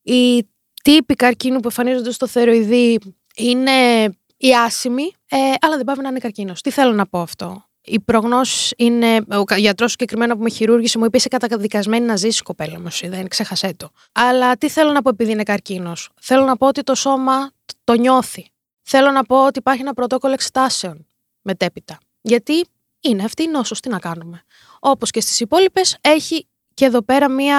[0.02, 0.48] Οι
[0.82, 2.98] τύποι καρκίνου που εμφανίζονται στο θεροειδή
[3.36, 4.04] είναι
[4.36, 6.60] οι άσημοι, ε, αλλά δεν πάει να είναι καρκίνος.
[6.60, 9.24] Τι θέλω να πω αυτό; Οι προγνώσει είναι.
[9.30, 12.88] Ο γιατρός συγκεκριμένα που με χειρούργησε μου είπε: Είσαι καταδικασμένη να ζήσεις, κοπέλα μου.
[13.02, 13.90] Δεν ξέχασέ το.
[14.12, 16.10] Αλλά τι θέλω να πω επειδή είναι καρκίνος.
[16.20, 17.50] Θέλω να πω ότι το σώμα
[17.84, 18.50] το νιώθει.
[18.82, 21.06] Θέλω να πω ότι υπάρχει ένα πρωτόκολλο εξετάσεων
[21.42, 21.98] μετέπειτα.
[22.20, 22.66] Γιατί
[23.00, 24.42] είναι αυτή η νόσος, τι να κάνουμε.
[24.80, 27.58] Όπως και στις υπόλοιπες, έχει και εδώ πέρα μια,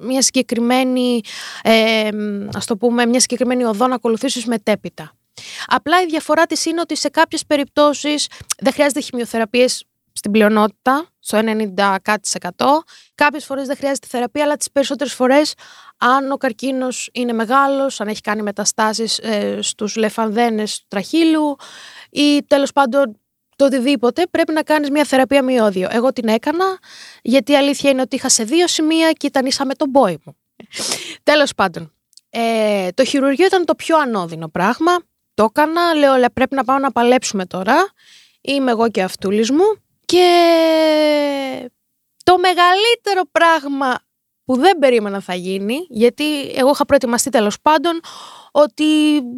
[0.00, 1.20] μια συγκεκριμένη,
[1.62, 2.08] ε,
[2.52, 5.12] ας το πούμε, μια συγκεκριμένη οδό να ακολουθήσεις μετέπειτα.
[5.66, 8.26] Απλά η διαφορά της είναι ότι σε κάποιες περιπτώσεις
[8.58, 9.84] δεν χρειάζεται χημειοθεραπείες
[10.18, 11.38] στην πλειονότητα, στο
[11.76, 12.28] 90 κάτι
[13.14, 15.54] Κάποιες φορές δεν χρειάζεται θεραπεία, αλλά τις περισσότερες φορές
[15.96, 21.56] αν ο καρκίνος είναι μεγάλος, αν έχει κάνει μεταστάσεις ε, στους λεφανδένες του τραχύλου
[22.10, 23.20] ή τέλος πάντων
[23.56, 25.88] το οτιδήποτε, πρέπει να κάνεις μια θεραπεία μειώδιο.
[25.90, 26.78] Εγώ την έκανα,
[27.22, 30.18] γιατί η αλήθεια είναι ότι είχα σε δύο σημεία και ήταν ίσα με τον πόη
[30.24, 30.36] μου.
[31.22, 31.92] τέλος πάντων,
[32.30, 34.92] ε, το χειρουργείο ήταν το πιο ανώδυνο πράγμα
[35.38, 35.94] το έκανα.
[35.94, 37.92] Λέω, αλλά πρέπει να πάω να παλέψουμε τώρα.
[38.40, 39.82] Είμαι εγώ και αυτούλης μου.
[40.04, 41.70] Και
[42.24, 43.98] το μεγαλύτερο πράγμα
[44.44, 48.00] που δεν περίμενα θα γίνει, γιατί εγώ είχα προετοιμαστεί τέλος πάντων
[48.52, 48.84] ότι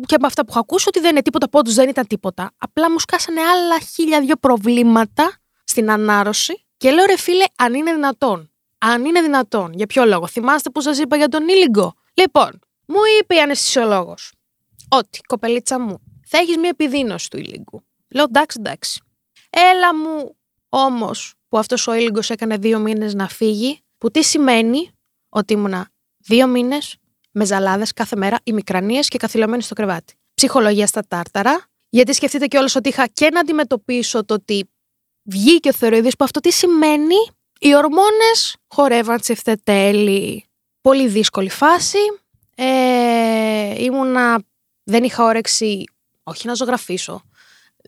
[0.06, 2.50] και με αυτά που είχα ακούσει ότι δεν είναι τίποτα, πόντους δεν ήταν τίποτα.
[2.58, 7.92] Απλά μου σκάσανε άλλα χίλια δυο προβλήματα στην ανάρρωση και λέω ρε φίλε, αν είναι
[7.92, 8.50] δυνατόν.
[8.78, 9.72] Αν είναι δυνατόν.
[9.72, 10.26] Για ποιο λόγο.
[10.26, 11.94] Θυμάστε που σας είπα για τον ήλιγκο.
[12.14, 14.32] Λοιπόν, μου είπε η αναισθησιολόγος
[14.90, 17.82] ότι κοπελίτσα μου, θα έχεις μια επιδείνωση του ήλιγκου.
[18.08, 19.00] Λέω εντάξει, εντάξει.
[19.50, 20.36] Έλα μου
[20.68, 24.90] όμως που αυτός ο ήλιγκος έκανε δύο μήνες να φύγει, που τι σημαίνει
[25.28, 26.96] ότι ήμουνα δύο μήνες
[27.32, 30.14] με ζαλάδες κάθε μέρα, ημικρανίε και καθυλωμένη στο κρεβάτι.
[30.34, 34.70] Ψυχολογία στα τάρταρα, γιατί σκεφτείτε κιόλας ότι είχα και να αντιμετωπίσω το ότι
[35.22, 37.16] βγήκε ο θεροειδής που αυτό τι σημαίνει;
[37.60, 40.44] Οι ορμόνες χορεύαν τσεφτετέλη.
[40.80, 41.98] Πολύ δύσκολη φάση.
[42.54, 44.42] Ε, ήμουνα,
[44.90, 45.84] δεν είχα όρεξη,
[46.22, 47.22] όχι να ζωγραφίσω.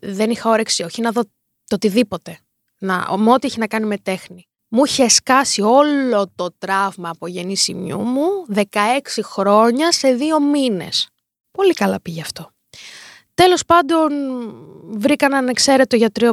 [0.01, 1.21] Δεν είχα όρεξη, όχι να δω
[1.65, 2.37] το οτιδήποτε.
[2.77, 4.47] Να, ό,τι έχει να κάνει με τέχνη.
[4.67, 8.63] Μου είχε σκάσει όλο το τραύμα από γεννήσιμιού μου 16
[9.23, 11.07] χρόνια σε δύο μήνες.
[11.51, 12.51] Πολύ καλά πήγε αυτό.
[13.33, 14.11] Τέλος πάντων
[14.83, 16.29] βρήκα έναν εξαίρετο γιατρό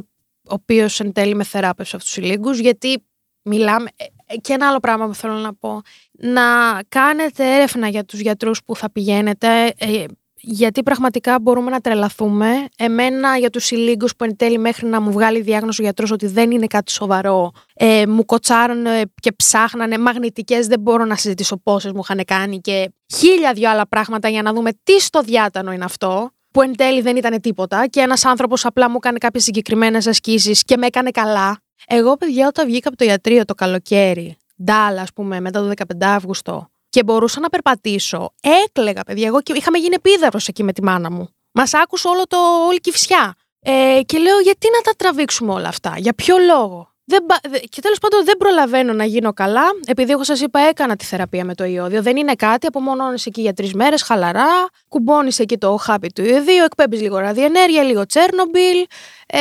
[0.50, 3.04] ο οποίος εν τέλει με θεράπευσε αυτούς τους λίγους, γιατί
[3.42, 3.90] μιλάμε.
[3.96, 5.80] Ε, ε, και ένα άλλο πράγμα που θέλω να πω.
[6.12, 6.42] Να
[6.88, 10.04] κάνετε έρευνα για τους γιατρούς που θα πηγαίνετε, ε,
[10.40, 12.46] γιατί πραγματικά μπορούμε να τρελαθούμε.
[12.76, 16.26] Εμένα για τους συλλήγους που εν τέλει μέχρι να μου βγάλει διάγνωση ο γιατρός ότι
[16.26, 21.92] δεν είναι κάτι σοβαρό, ε, μου κοτσάρανε και ψάχνανε μαγνητικές, δεν μπορώ να συζητήσω πόσες
[21.92, 25.84] μου είχαν κάνει και χίλια δυο άλλα πράγματα για να δούμε τι στο διάτανο είναι
[25.84, 30.06] αυτό που εν τέλει δεν ήταν τίποτα και ένας άνθρωπος απλά μου έκανε κάποιες συγκεκριμένες
[30.06, 31.58] ασκήσεις και με έκανε καλά.
[31.86, 36.06] Εγώ, παιδιά, όταν βγήκα από το ιατρείο το καλοκαίρι, ντάλα, ας πούμε, μετά το 15
[36.06, 38.32] Αύγουστο, και μπορούσα να περπατήσω.
[38.64, 39.26] Έκλεγα, παιδιά.
[39.26, 41.28] Εγώ και είχαμε γίνει επίδαυρο εκεί με τη μάνα μου.
[41.52, 43.34] Μας άκουσε όλο το, όλη η κυφσιά.
[43.62, 47.26] Ε, και λέω, γιατί να τα τραβήξουμε όλα αυτά, για ποιο λόγο; Δεν,
[47.68, 51.44] και τέλος πάντων δεν προλαβαίνω να γίνω καλά, επειδή εγώ σας είπα έκανα τη θεραπεία
[51.44, 52.02] με το ιόδιο.
[52.02, 56.64] Δεν είναι κάτι, απομονώνεις εκεί για τρεις μέρες, χαλαρά, κουμπώνεις εκεί το χάπι του ιωδίου,
[56.64, 58.86] εκπέμπεις λίγο ραδιενέργεια, λίγο Τσέρνομπιλ,
[59.26, 59.38] ε,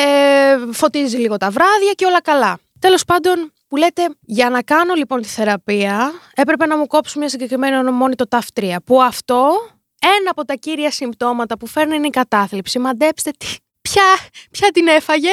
[0.72, 2.60] φωτίζεις λίγο τα βράδια και όλα καλά.
[2.80, 7.30] Τέλος πάντων, που λέτε, για να κάνω λοιπόν τη θεραπεία, έπρεπε να μου κόψουν μια
[7.30, 8.76] συγκεκριμένη ονομόνη το TAF3.
[8.86, 9.52] Που αυτό,
[10.00, 12.80] ένα από τα κύρια συμπτώματα που φέρνει είναι η κατάθλιψη.
[12.80, 13.48] Μαντέψτε τι,
[13.82, 14.04] ποια,
[14.52, 15.30] ποια την έφαγε.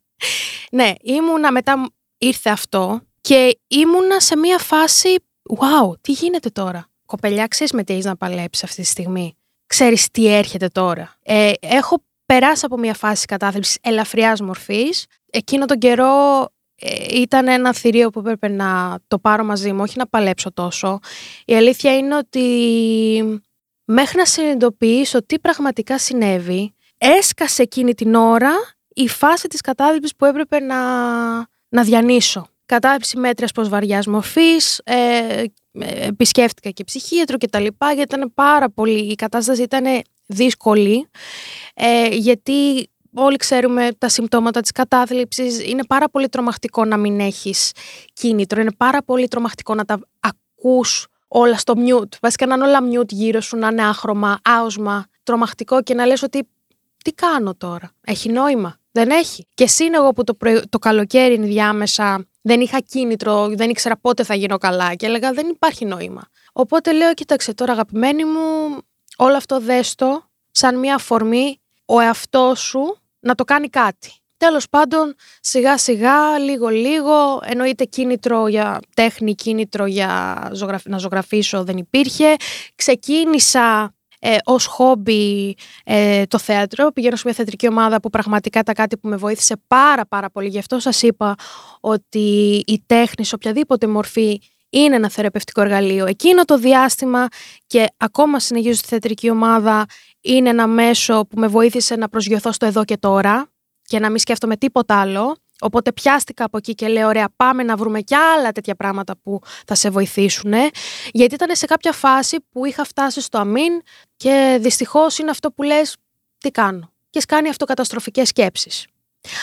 [0.78, 5.16] ναι, ήμουνα μετά ήρθε αυτό και ήμουνα σε μια φάση
[5.58, 6.88] «Wow, τι γίνεται τώρα».
[7.06, 11.52] Κοπελιά, ξέρεις με τι έχεις να παλέψεις αυτή τη στιγμή; Ξέρεις τι έρχεται τώρα; Ε,
[11.60, 15.06] έχω περάσει από μια φάση κατάθλιψης ελαφριάς μορφής.
[15.30, 16.54] Εκείνο τον καιρό ε,
[17.10, 20.98] ήταν ένα θηρίο που έπρεπε να το πάρω μαζί μου, όχι να παλέψω τόσο.
[21.44, 22.42] Η αλήθεια είναι ότι
[23.84, 28.52] μέχρι να συνειδητοποιήσω τι πραγματικά συνέβη, έσκασε εκείνη την ώρα
[28.88, 30.76] η φάση της κατάθλιψης που έπρεπε να,
[31.68, 32.46] να διανύσω.
[32.66, 35.44] Κατάθλιψη μέτριας πως βαριάς μορφής, ε,
[36.06, 41.08] επισκέφτηκα και ψυχίατρο και τα λοιπά, γιατί ήταν πάρα πολύ, η κατάσταση ήταν δύσκολη,
[41.74, 47.72] ε, γιατί όλοι ξέρουμε τα συμπτώματα της κατάθλιψης, είναι πάρα πολύ τρομακτικό να μην έχεις
[48.12, 52.78] κίνητρο, είναι πάρα πολύ τρομακτικό να τα ακούς όλα στο mute, βασικά να είναι όλα
[52.82, 56.48] mute γύρω σου, να είναι άχρωμα, άοσμα, τρομακτικό και να λες ότι
[57.04, 59.46] τι κάνω τώρα, έχει νόημα; Δεν έχει.
[59.54, 60.36] Και εσύ εγώ που το,
[60.68, 65.48] το καλοκαίρι διάμεσα δεν είχα κίνητρο, δεν ήξερα πότε θα γίνω καλά και έλεγα δεν
[65.48, 66.22] υπάρχει νόημα.
[66.52, 68.78] Οπότε λέω, κοίταξε τώρα αγαπημένη μου,
[69.16, 74.12] όλο αυτό δέστο σαν μια αφορμή ο εαυτός σου να το κάνει κάτι.
[74.36, 80.42] Τέλος πάντων, σιγά σιγά, λίγο λίγο, εννοείται κίνητρο για τέχνη, κίνητρο για
[80.84, 82.36] να ζωγραφίσω δεν υπήρχε.
[82.74, 86.92] Ξεκίνησα ε, ως χόμπι ε, το θέατρο.
[86.92, 90.48] Πηγαίνω σε μια θεατρική ομάδα που πραγματικά ήταν κάτι που με βοήθησε πάρα πάρα πολύ.
[90.48, 91.34] Γι' αυτό σας είπα
[91.80, 96.06] ότι η τέχνη σε οποιαδήποτε μορφή είναι ένα θεραπευτικό εργαλείο.
[96.06, 97.26] Εκείνο το διάστημα
[97.66, 99.84] και ακόμα συνεχίζω στη θεατρική ομάδα
[100.26, 103.48] είναι ένα μέσο που με βοήθησε να προσγειωθώ στο εδώ και τώρα
[103.82, 105.36] και να μην σκέφτομαι τίποτα άλλο.
[105.60, 109.40] Οπότε πιάστηκα από εκεί και λέω: Ωραία, πάμε να βρούμε κι άλλα τέτοια πράγματα που
[109.66, 110.52] θα σε βοηθήσουν.
[111.10, 113.80] Γιατί ήταν σε κάποια φάση που είχα φτάσει στο αμήν
[114.16, 115.96] και δυστυχώς είναι αυτό που λες:
[116.38, 116.90] Τι κάνω.
[117.10, 118.86] Και σκάνει αυτοκαταστροφικές σκέψεις.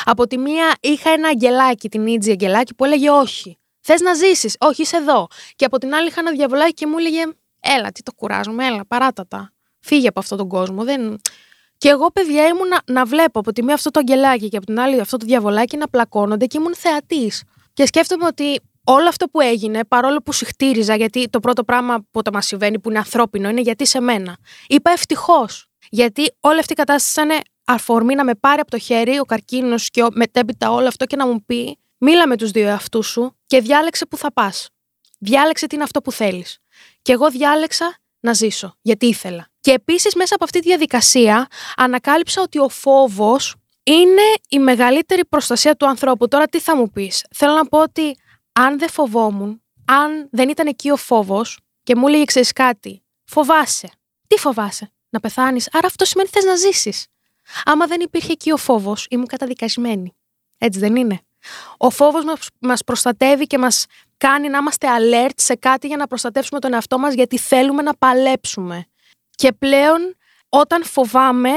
[0.04, 3.58] Από τη μία είχα ένα αγγελάκι, την Ίτζη αγγελάκι, που έλεγε Όχι.
[3.80, 5.28] Θες να ζήσεις, όχι είσαι εδώ.
[5.56, 7.22] Και από την άλλη είχα ένα διαβολάκι και μου έλεγε:
[7.60, 9.53] Έλα, τι το κουράζουμε, έλα, παράτατα.
[9.84, 10.84] Φύγε από αυτόν τον κόσμο.
[10.84, 11.22] Δεν...
[11.78, 14.66] Και εγώ, παιδιά, ήμουν να, να βλέπω από τη μία αυτό το αγγελάκι και από
[14.66, 17.44] την άλλη αυτό το διαβολάκι να πλακώνονται και ήμουν θεατής.
[17.74, 22.22] Και σκέφτομαι ότι όλο αυτό που έγινε, παρόλο που συχτήριζα, γιατί το πρώτο πράγμα που
[22.22, 24.38] το μας συμβαίνει, που είναι ανθρώπινο, είναι γιατί σε μένα.
[24.68, 25.68] Είπα ευτυχώς.
[25.90, 29.90] Γιατί όλη αυτή η κατάσταση ήταν αφορμή να με πάρει από το χέρι ο καρκίνος
[29.90, 33.60] και μετέπειτα όλο αυτό και να μου πει: Μίλα με τους δύο εαυτούς σου και
[33.60, 34.70] διάλεξε που θα πας.
[35.20, 36.58] Διάλεξε τι είναι αυτό που θέλεις.
[37.02, 39.53] Και εγώ διάλεξα να ζήσω, γιατί ήθελα.
[39.64, 45.76] Και επίσης μέσα από αυτή τη διαδικασία ανακάλυψα ότι ο φόβος είναι η μεγαλύτερη προστασία
[45.76, 46.28] του ανθρώπου.
[46.28, 48.18] Τώρα τι θα μου πεις; Θέλω να πω ότι
[48.54, 53.90] αν δεν φοβόμουν, αν δεν ήταν εκεί ο φόβος και μου έλεγε ξέρεις κάτι, φοβάσαι.
[54.28, 55.70] Τι φοβάσαι, να πεθάνεις.
[55.72, 57.08] Άρα αυτό σημαίνει θες να ζήσεις.
[57.66, 60.16] Άμα δεν υπήρχε εκεί ο φόβος, ήμουν καταδικασμένη.
[60.58, 61.22] Έτσι δεν είναι.
[61.78, 62.24] Ο φόβος
[62.60, 63.86] μας προστατεύει και μας
[64.18, 67.96] κάνει να είμαστε alert σε κάτι για να προστατεύσουμε τον εαυτό μας γιατί θέλουμε να
[67.96, 68.88] παλέψουμε.
[69.36, 70.16] Και πλέον,
[70.50, 71.52] όταν φοβάμαι,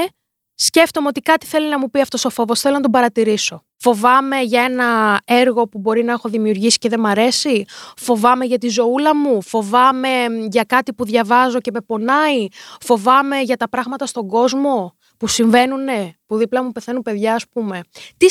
[0.55, 3.61] σκέφτομαι ότι κάτι θέλει να μου πει αυτός ο φόβος, θέλω να τον παρατηρήσω.
[3.79, 7.65] Φοβάμαι για ένα έργο που μπορεί να έχω δημιουργήσει και δεν μ' αρέσει;
[7.97, 12.47] Φοβάμαι για τη ζωούλα μου; Φοβάμαι για κάτι που διαβάζω και με πονάει;
[12.81, 17.47] Φοβάμαι για τα πράγματα στον κόσμο που συμβαίνουν, ναι, που δίπλα μου πεθαίνουν παιδιά, ας
[17.47, 17.81] πούμε;
[18.17, 18.25] Τι,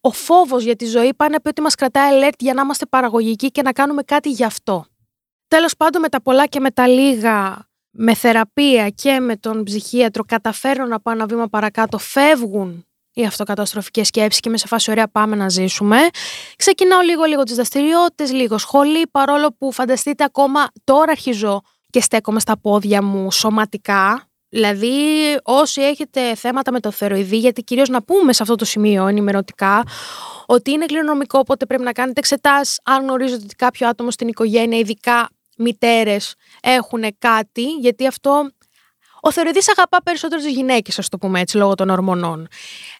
[0.00, 3.50] ο φόβος για τη ζωή πάνε πει ότι μας κρατάει alert για να είμαστε παραγωγικοί
[3.50, 4.84] και να κάνουμε κάτι γι' αυτό.
[5.48, 10.24] Τέλος πάντων, με τα πολλά και με τα λίγα, με θεραπεία και με τον ψυχίατρο,
[10.24, 15.08] καταφέρω να πάω ένα βήμα παρακάτω, φεύγουν οι αυτοκαταστροφικές σκέψεις και με σε φάση ωραία
[15.08, 15.98] πάμε να ζήσουμε.
[16.56, 22.58] Ξεκινάω λίγο-λίγο τις δραστηριότητες, λίγο σχολή, παρόλο που φανταστείτε ακόμα τώρα αρχίζω και στέκομαι στα
[22.58, 24.90] πόδια μου σωματικά, Δηλαδή,
[25.42, 29.82] όσοι έχετε θέματα με το θεροειδή, γιατί κυρίως να πούμε σε αυτό το σημείο ενημερωτικά,
[30.46, 32.80] ότι είναι κληρονομικό, οπότε πρέπει να κάνετε εξετάσεις.
[32.84, 38.50] Αν γνωρίζετε ότι κάποιο άτομο στην οικογένεια, ειδικά μητέρες, έχουν κάτι, γιατί αυτό.
[39.24, 42.48] Ο θεροειδής αγαπά περισσότερο τις γυναίκες, ας το πούμε έτσι, λόγω των ορμονών.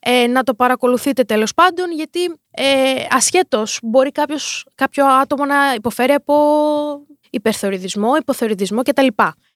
[0.01, 6.13] Ε, να το παρακολουθείτε τέλος πάντων, γιατί ε, ασχέτως μπορεί κάποιος, κάποιο άτομο να υποφέρει
[6.13, 6.35] από
[7.31, 9.07] υπερθεωριδισμό, υποθεωριδισμό κτλ.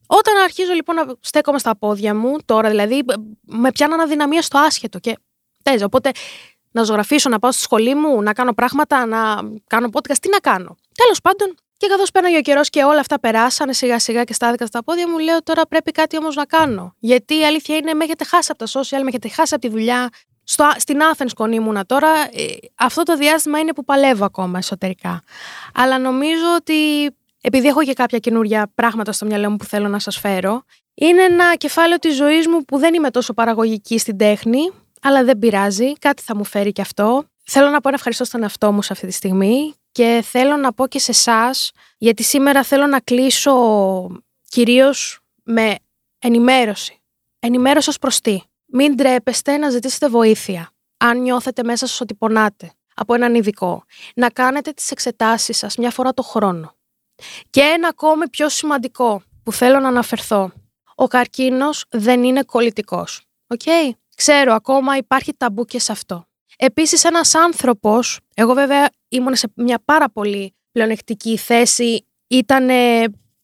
[0.06, 3.04] Όταν αρχίζω λοιπόν να στέκομαι στα πόδια μου, τώρα δηλαδή,
[3.40, 5.18] με πιάνουν αδυναμία στο άσχετο και
[5.62, 5.85] παίζω.
[5.85, 6.11] Οπότε
[6.70, 9.18] να ζωγραφίσω, να πάω στη σχολή μου, να κάνω πράγματα, να
[9.66, 10.76] κάνω podcast, τι να κάνω.
[10.94, 14.66] Τέλος πάντων, και καθώς πέρναγε ο καιρός και όλα αυτά περάσανε σιγά σιγά και στάθηκα
[14.66, 16.94] στα πόδια μου, λέω τώρα πρέπει κάτι όμως να κάνω.
[16.98, 19.72] Γιατί η αλήθεια είναι, με έχετε χάσει από τα social, με έχετε χάσει από τη
[19.72, 20.08] δουλειά.
[20.44, 25.22] Στο, στην Athens κονήμουνα τώρα, ε, αυτό το διάστημα είναι που παλεύω ακόμα εσωτερικά.
[25.74, 27.10] Αλλά νομίζω ότι
[27.40, 30.62] επειδή έχω και κάποια καινούρια πράγματα στο μυαλό μου που θέλω να σας φέρω,
[30.94, 34.70] είναι ένα κεφάλαιο της ζωής μου που δεν είμαι τόσο παραγωγική στην τέχνη,
[35.02, 37.24] αλλά δεν πειράζει, κάτι θα μου φέρει και αυτό.
[37.44, 40.72] Θέλω να πω ένα ευχαριστώ στον εαυτό μου σε αυτή τη στιγμή και θέλω να
[40.72, 43.52] πω και σε εσάς, γιατί σήμερα θέλω να κλείσω
[44.48, 45.74] κυρίως με
[46.18, 47.02] ενημέρωση.
[47.38, 48.40] Ενημέρωση ως προς τι.
[48.66, 50.70] Μην ντρέπεστε να ζητήσετε βοήθεια.
[50.96, 55.90] Αν νιώθετε μέσα σας ότι πονάτε από έναν ειδικό, να κάνετε τις εξετάσεις σας μια
[55.90, 56.74] φορά το χρόνο.
[57.50, 60.52] Και ένα ακόμη πιο σημαντικό που θέλω να αναφερθώ.
[60.94, 63.22] Ο καρκίνος δεν είναι κολλητικός.
[63.46, 66.26] Οκ; Ξέρω, ακόμα υπάρχει ταμπού και σε αυτό.
[66.56, 72.68] Επίσης ένας άνθρωπος, εγώ βέβαια ήμουν σε μια πάρα πολύ πλεονεκτική θέση, ήταν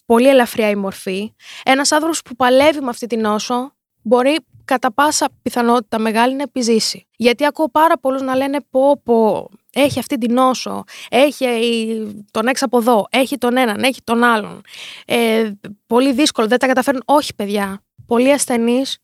[0.06, 1.32] πολύ ελαφριά η μορφή.
[1.64, 3.72] Ένας άνθρωπος που παλεύει με αυτή την νόσο
[4.02, 7.06] μπορεί κατά πάσα πιθανότητα μεγάλη να επιζήσει.
[7.16, 11.46] Γιατί ακούω πάρα πολλούς να λένε πω πω έχει αυτή την νόσο, έχει
[12.30, 14.60] τον έξω από εδώ, έχει τον έναν, έχει τον άλλον.
[15.06, 15.50] Ε,
[15.86, 17.02] πολύ δύσκολο, δεν τα καταφέρνουν.
[17.06, 17.82] Όχι, παιδιά.
[18.06, 18.98] Πολλοί ασθενείς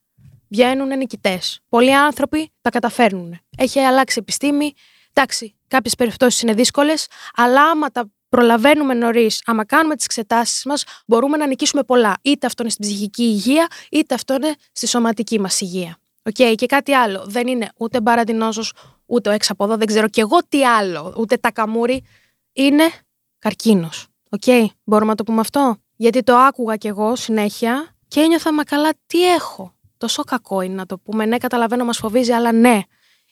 [0.48, 1.60] βγαίνουν νικητές.
[1.68, 3.38] Πολλοί άνθρωποι τα καταφέρνουν.
[3.56, 4.72] Έχει αλλάξει επιστήμη.
[5.12, 10.84] Εντάξει, κάποιες περιπτώσεις είναι δύσκολες, αλλά άμα τα προλαβαίνουμε νωρίς, άμα κάνουμε τις εξετάσεις μας,
[11.06, 12.16] μπορούμε να νικήσουμε πολλά.
[12.22, 15.98] Είτε αυτό είναι στην ψυχική υγεία, είτε αυτό είναι στη σωματική μας υγεία.
[16.22, 17.24] Okay, και κάτι άλλο.
[17.26, 18.62] Δεν είναι ούτε παλιόνοσο,
[19.06, 22.04] ούτε ο έξω από εδώ, δεν ξέρω κι εγώ τι άλλο, ούτε τα καμούρι.
[22.52, 22.90] Είναι
[23.38, 24.06] καρκίνος.
[24.30, 28.52] OK, okay, μπορούμε να το πούμε αυτό; Γιατί το άκουγα κι εγώ συνέχεια και ένιωθα
[28.52, 31.26] μα καλά τι έχω; Τόσο κακό είναι να το πούμε.
[31.26, 32.80] Ναι, καταλαβαίνω, μας φοβίζει, αλλά ναι,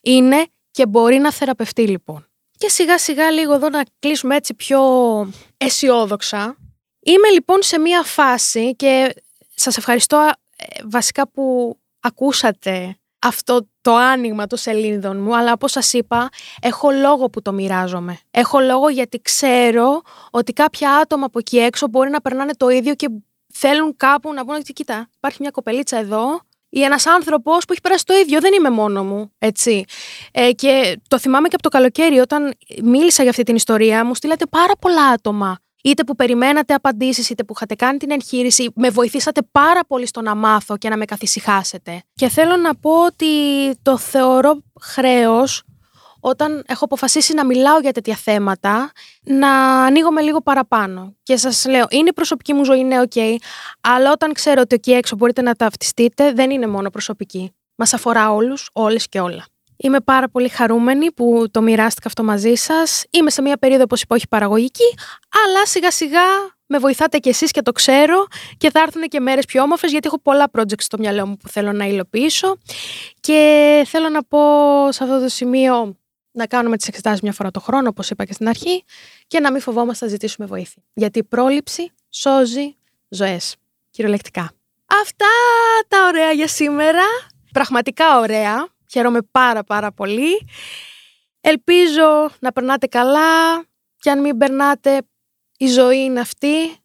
[0.03, 2.27] είναι και μπορεί να θεραπευτεί λοιπόν.
[2.59, 4.81] Και σιγά σιγά λίγο εδώ να κλείσουμε έτσι πιο
[5.57, 6.57] αισιόδοξα.
[7.01, 9.15] Είμαι λοιπόν σε μία φάση και
[9.55, 15.93] σας ευχαριστώ ε, βασικά που ακούσατε αυτό το άνοιγμα των σελίδων μου, αλλά όπως σας
[15.93, 16.29] είπα,
[16.61, 18.19] έχω λόγο που το μοιράζομαι.
[18.31, 22.95] Έχω λόγο γιατί ξέρω ότι κάποια άτομα από εκεί έξω μπορεί να περνάνε το ίδιο
[22.95, 23.09] και
[23.53, 28.05] θέλουν κάπου να πούνε, κοίτα, υπάρχει μια κοπελίτσα εδώ ή ένας άνθρωπος που έχει περάσει
[28.05, 29.85] το ίδιο, δεν είμαι μόνο μου, έτσι.
[30.33, 34.15] Ε, και το θυμάμαι και από το καλοκαίρι, όταν μίλησα για αυτή την ιστορία, μου
[34.15, 38.91] στείλατε πάρα πολλά άτομα είτε που περιμένατε απαντήσεις, είτε που είχατε κάνει την εγχείρηση, με
[38.91, 42.03] βοηθήσατε πάρα πολύ στο να μάθω και να με καθησυχάσετε.
[42.15, 43.27] Και θέλω να πω ότι
[43.83, 45.63] το θεωρώ χρέος
[46.29, 49.49] όταν έχω αποφασίσει να μιλάω για τέτοια θέματα, να
[49.85, 51.15] ανοίγομαι λίγο παραπάνω.
[51.23, 53.19] Και σας λέω, είναι η προσωπική μου ζωή, είναι OK,
[53.81, 57.55] αλλά όταν ξέρω ότι εκεί έξω μπορείτε να ταυτιστείτε, δεν είναι μόνο προσωπική.
[57.77, 59.45] Μας αφορά όλους, όλες και όλα.
[59.77, 63.05] Είμαι πάρα πολύ χαρούμενη που το μοιράστηκα αυτό μαζί σας.
[63.11, 64.95] Είμαι σε μια περίοδο, όπως είπα, όχι παραγωγική,
[65.45, 66.25] αλλά σιγά σιγά
[66.67, 70.07] με βοηθάτε κι εσείς και το ξέρω και θα έρθουν και μέρες πιο όμορφες γιατί
[70.07, 72.57] έχω πολλά projects στο μυαλό μου που θέλω να υλοποιήσω
[73.21, 74.39] και θέλω να πω
[74.93, 75.97] σε αυτό το σημείο
[76.37, 78.85] να κάνουμε τις εξετάσεις μια φορά το χρόνο όπως είπα και στην αρχή
[79.27, 80.83] και να μην φοβόμαστε να ζητήσουμε βοήθεια.
[80.95, 82.77] Γιατί η πρόληψη σώζει
[83.09, 83.57] ζωές,
[83.91, 84.53] κυριολεκτικά.
[85.03, 85.27] Αυτά
[85.89, 87.03] τα ωραία για σήμερα.
[87.53, 88.69] Πραγματικά ωραία.
[88.91, 90.47] Χαίρομαι πάρα πάρα πολύ.
[91.41, 93.63] Ελπίζω να περνάτε καλά
[93.99, 95.03] και αν μην περνάτε
[95.59, 96.77] η ζωή είναι αυτή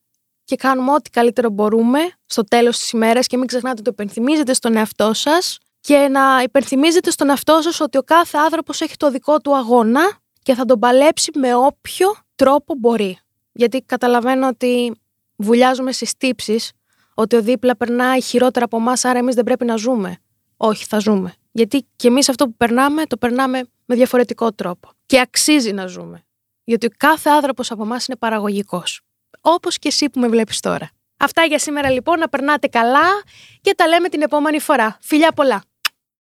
[0.44, 4.76] και κάνουμε ό,τι καλύτερο μπορούμε στο τέλος της ημέρας και μην ξεχνάτε το υπενθυμίζετε στον
[4.76, 9.40] εαυτό σας και να υπενθυμίζετε στον εαυτό σας ότι ο κάθε άνθρωπος έχει το δικό
[9.40, 13.20] του αγώνα και θα τον παλέψει με όποιο τρόπο μπορεί.
[13.52, 15.02] Γιατί καταλαβαίνω ότι
[15.36, 16.72] βουλιάζουμε στις τύψεις
[17.14, 20.18] ότι ο δίπλα περνάει χειρότερα από εμάς, άρα εμείς δεν πρέπει να ζούμε.
[20.58, 21.34] Όχι, θα ζούμε.
[21.52, 24.90] Γιατί και εμείς αυτό που περνάμε, το περνάμε με διαφορετικό τρόπο.
[25.06, 26.24] Και αξίζει να ζούμε.
[26.64, 29.02] Γιατί κάθε άνθρωπος από εμάς είναι παραγωγικός.
[29.42, 30.90] Όπως και εσύ που με βλέπεις τώρα.
[31.18, 33.24] Αυτά για σήμερα λοιπόν, να περνάτε καλά
[33.62, 34.98] και τα λέμε την επόμενη φορά.
[35.02, 35.64] Φιλιά πολλά!